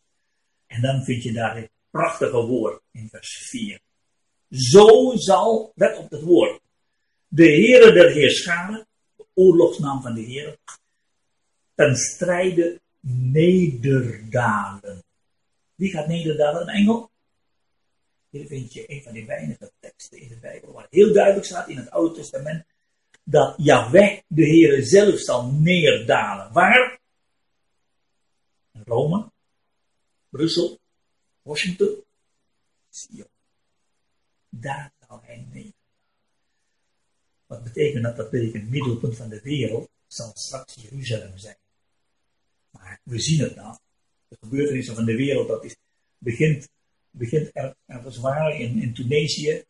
[0.66, 3.80] En dan vind je daar dit prachtige woord in vers 4.
[4.50, 6.60] Zo zal, let op het woord,
[7.28, 8.86] de Heere der Heerscharen,
[9.16, 10.58] de oorlogsnaam van de Heer,
[11.74, 12.80] ten strijde
[13.32, 15.04] nederdalen.
[15.74, 16.62] Wie gaat nederdalen?
[16.62, 17.10] Een engel?
[18.30, 21.68] Hier vind je een van die weinige teksten in de Bijbel waar heel duidelijk staat
[21.68, 22.64] in het Oude Testament
[23.24, 26.52] dat Yahweh, de Heer zelf, zal neerdalen.
[26.52, 26.99] Waar?
[28.90, 29.30] Rome,
[30.30, 30.78] Brussel,
[31.42, 32.04] Washington,
[32.90, 33.28] Sion.
[34.48, 35.74] Daar zal hij neerdalen.
[37.46, 38.16] Wat betekent dat?
[38.16, 41.56] Dat betekent middelpunt van de wereld zal straks Jeruzalem zijn.
[42.70, 43.78] Maar we zien het nou.
[44.28, 45.76] De gebeurtenissen van de wereld, dat is,
[46.18, 46.68] begint,
[47.10, 49.64] begint er, ergens waar in, in Tunesië,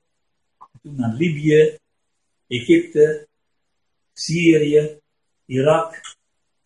[0.83, 1.79] toen naar Libië,
[2.47, 3.29] Egypte,
[4.13, 5.01] Syrië,
[5.45, 6.17] Irak,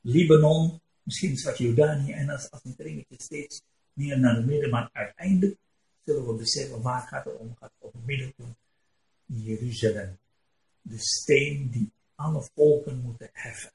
[0.01, 3.63] Libanon, misschien straks Jordanië en als, als een steeds
[3.93, 5.59] meer naar het midden, maar uiteindelijk
[6.05, 8.57] zullen we beseffen waar gaat het om, gaat het om middelpunt
[9.27, 10.19] Jeruzalem.
[10.83, 13.73] De steen die alle volken moeten heffen.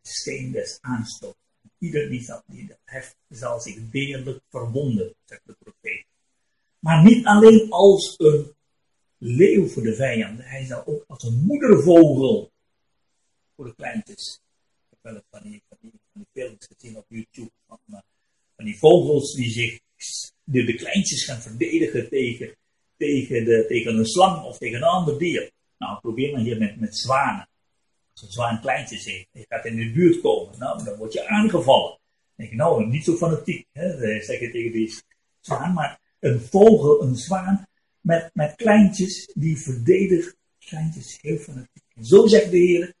[0.00, 1.36] De steen des aanstoot.
[1.78, 6.06] Ieder die dat, heft, zal zich deerlijk verwonden, zegt de profeet.
[6.78, 8.54] Maar niet alleen als een
[9.18, 12.52] leeuw voor de vijanden, hij zal ook als een moedervogel
[13.54, 14.40] voor de kleintjes.
[14.90, 15.42] Ik heb wel
[16.16, 17.98] die, films gezien op YouTube van, uh,
[18.56, 19.80] van die vogels die zich,
[20.44, 22.56] de, de kleintjes gaan verdedigen tegen,
[22.96, 25.50] tegen, de, tegen een slang of tegen een ander dier.
[25.78, 27.48] Nou, probeer maar hier met, met zwanen.
[28.12, 31.28] Als een zwaan kleintjes heeft, je gaat in de buurt komen, nou, dan word je
[31.28, 31.88] aangevallen.
[31.88, 31.98] Dan
[32.36, 34.94] denk je, nou, niet zo fanatiek, hè, zeg je tegen die
[35.40, 37.66] zwaan, maar een vogel, een zwaan,
[38.00, 41.84] met, met kleintjes, die verdedigen kleintjes heel fanatiek.
[42.02, 42.94] Zo zegt de Heer,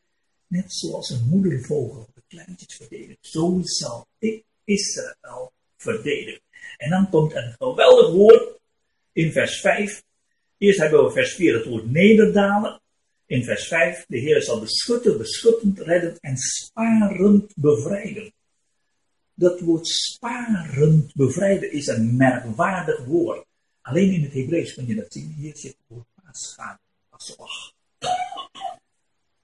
[0.46, 6.40] net zoals een moedervogel de kleintjes verdedigt, zo zal ik Israël verdedigen.
[6.76, 8.58] En dan komt een geweldig woord
[9.12, 10.02] in vers 5.
[10.58, 12.80] Eerst hebben we vers 4 het woord nederdalen.
[13.26, 18.32] In vers 5, de Heer zal beschutten, beschuttend, reddend en sparend bevrijden.
[19.34, 23.46] Dat woord sparend bevrijden is een merkwaardig woord.
[23.80, 25.34] Alleen in het Hebreeuws kun je dat zien.
[25.38, 26.78] Hier zit het woord paasgaan.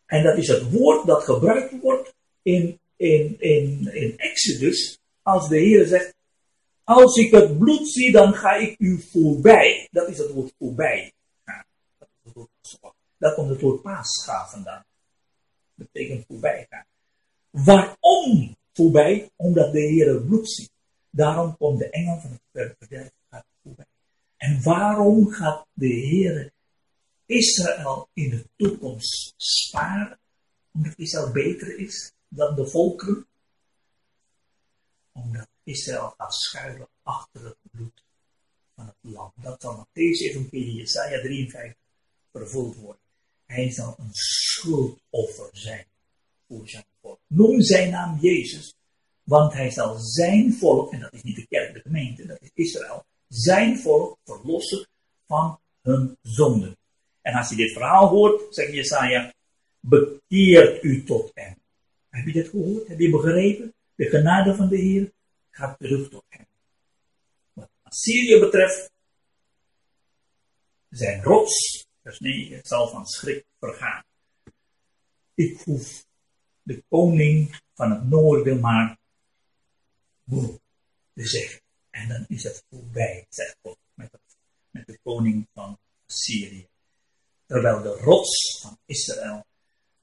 [0.07, 4.99] En dat is het woord dat gebruikt wordt in, in, in, in Exodus.
[5.23, 6.15] Als de Heer zegt,
[6.85, 9.89] als ik het bloed zie, dan ga ik u voorbij.
[9.91, 11.13] Dat is het woord voorbij.
[12.33, 12.49] Dat,
[13.19, 14.85] dat komt het woord paascha vandaan.
[15.75, 16.87] Dat betekent voorbij gaan.
[17.51, 19.31] Waarom voorbij?
[19.37, 20.71] Omdat de Heer het bloed ziet.
[21.11, 23.11] Daarom komt de engel van het verderf
[23.63, 23.87] voorbij.
[24.37, 26.53] En waarom gaat de Heer
[27.27, 30.19] Israël in de toekomst sparen?
[30.73, 33.27] Omdat Israël beter is dan de volkeren?
[35.13, 38.05] Omdat Israël gaat schuilen achter het bloed
[38.75, 39.33] van het lam.
[39.37, 41.77] Dat zal nog deze evangelie Jesaja 53
[42.33, 43.03] vervuld worden.
[43.47, 45.87] Hij zal een schuldoffer zijn
[46.49, 47.21] voor zijn volk.
[47.27, 48.75] Noem zijn naam Jezus,
[49.23, 52.51] want hij zal zijn volk, en dat is niet de kerk, de gemeente, dat is
[52.55, 54.89] Israël, zijn volk verlossen
[55.27, 56.77] van hun zonden.
[57.21, 59.35] En als je dit verhaal hoort, zegt Jesaja,
[59.81, 61.62] bekeert u tot hem.
[62.13, 62.89] Heb je dit gehoord?
[62.89, 63.75] Heb je begrepen?
[63.95, 65.13] De genade van de Heer
[65.51, 66.47] gaat terug tot hem.
[67.53, 68.91] Wat Assyrië betreft,
[70.89, 74.05] zijn rots, vers 9, zal van schrik vergaan.
[75.35, 76.07] Ik hoef
[76.63, 78.99] de koning van het noorden maar
[80.25, 80.61] boe
[81.15, 81.61] te zeggen.
[81.91, 84.37] En dan is het voorbij, zegt God, met, het,
[84.71, 86.69] met de koning van Syrië.
[87.47, 89.45] Terwijl de rots van Israël,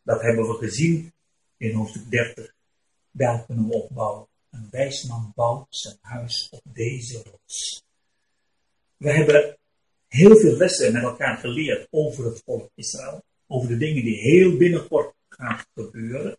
[0.02, 1.14] dat hebben we gezien
[1.60, 2.54] in hoofdstuk 30,
[3.12, 4.28] daar kunnen we opbouwen.
[4.50, 7.84] Een wijsman bouwt zijn huis op deze rots.
[8.98, 9.58] We hebben
[10.08, 13.24] heel veel lessen met elkaar geleerd over het volk Israël.
[13.48, 16.38] Over de dingen die heel binnenkort gaan gebeuren.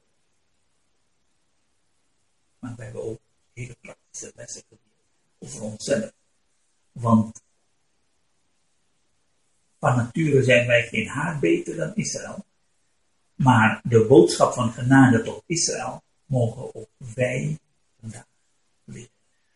[2.59, 3.21] Maar we hebben ook
[3.53, 5.05] hele praktische lessen geleerd
[5.39, 6.13] over onszelf.
[6.93, 7.43] Want
[9.79, 12.45] van nature zijn wij geen haar beter dan Israël.
[13.43, 17.59] Maar de boodschap van genade tot Israël mogen ook wij
[18.01, 18.27] vandaag
[18.85, 19.11] leren.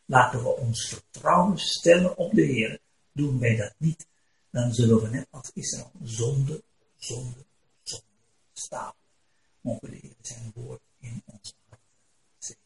[0.05, 2.81] Laten we ons vertrouwen stellen op de Heer.
[3.13, 4.07] Doen wij dat niet,
[4.51, 6.63] dan zullen we net als Israël zonde,
[6.97, 7.45] zonde,
[7.83, 8.17] zonder
[8.53, 8.93] staan.
[9.61, 11.81] Mogen de Heer zijn woord in ons hart
[12.39, 12.65] zetten.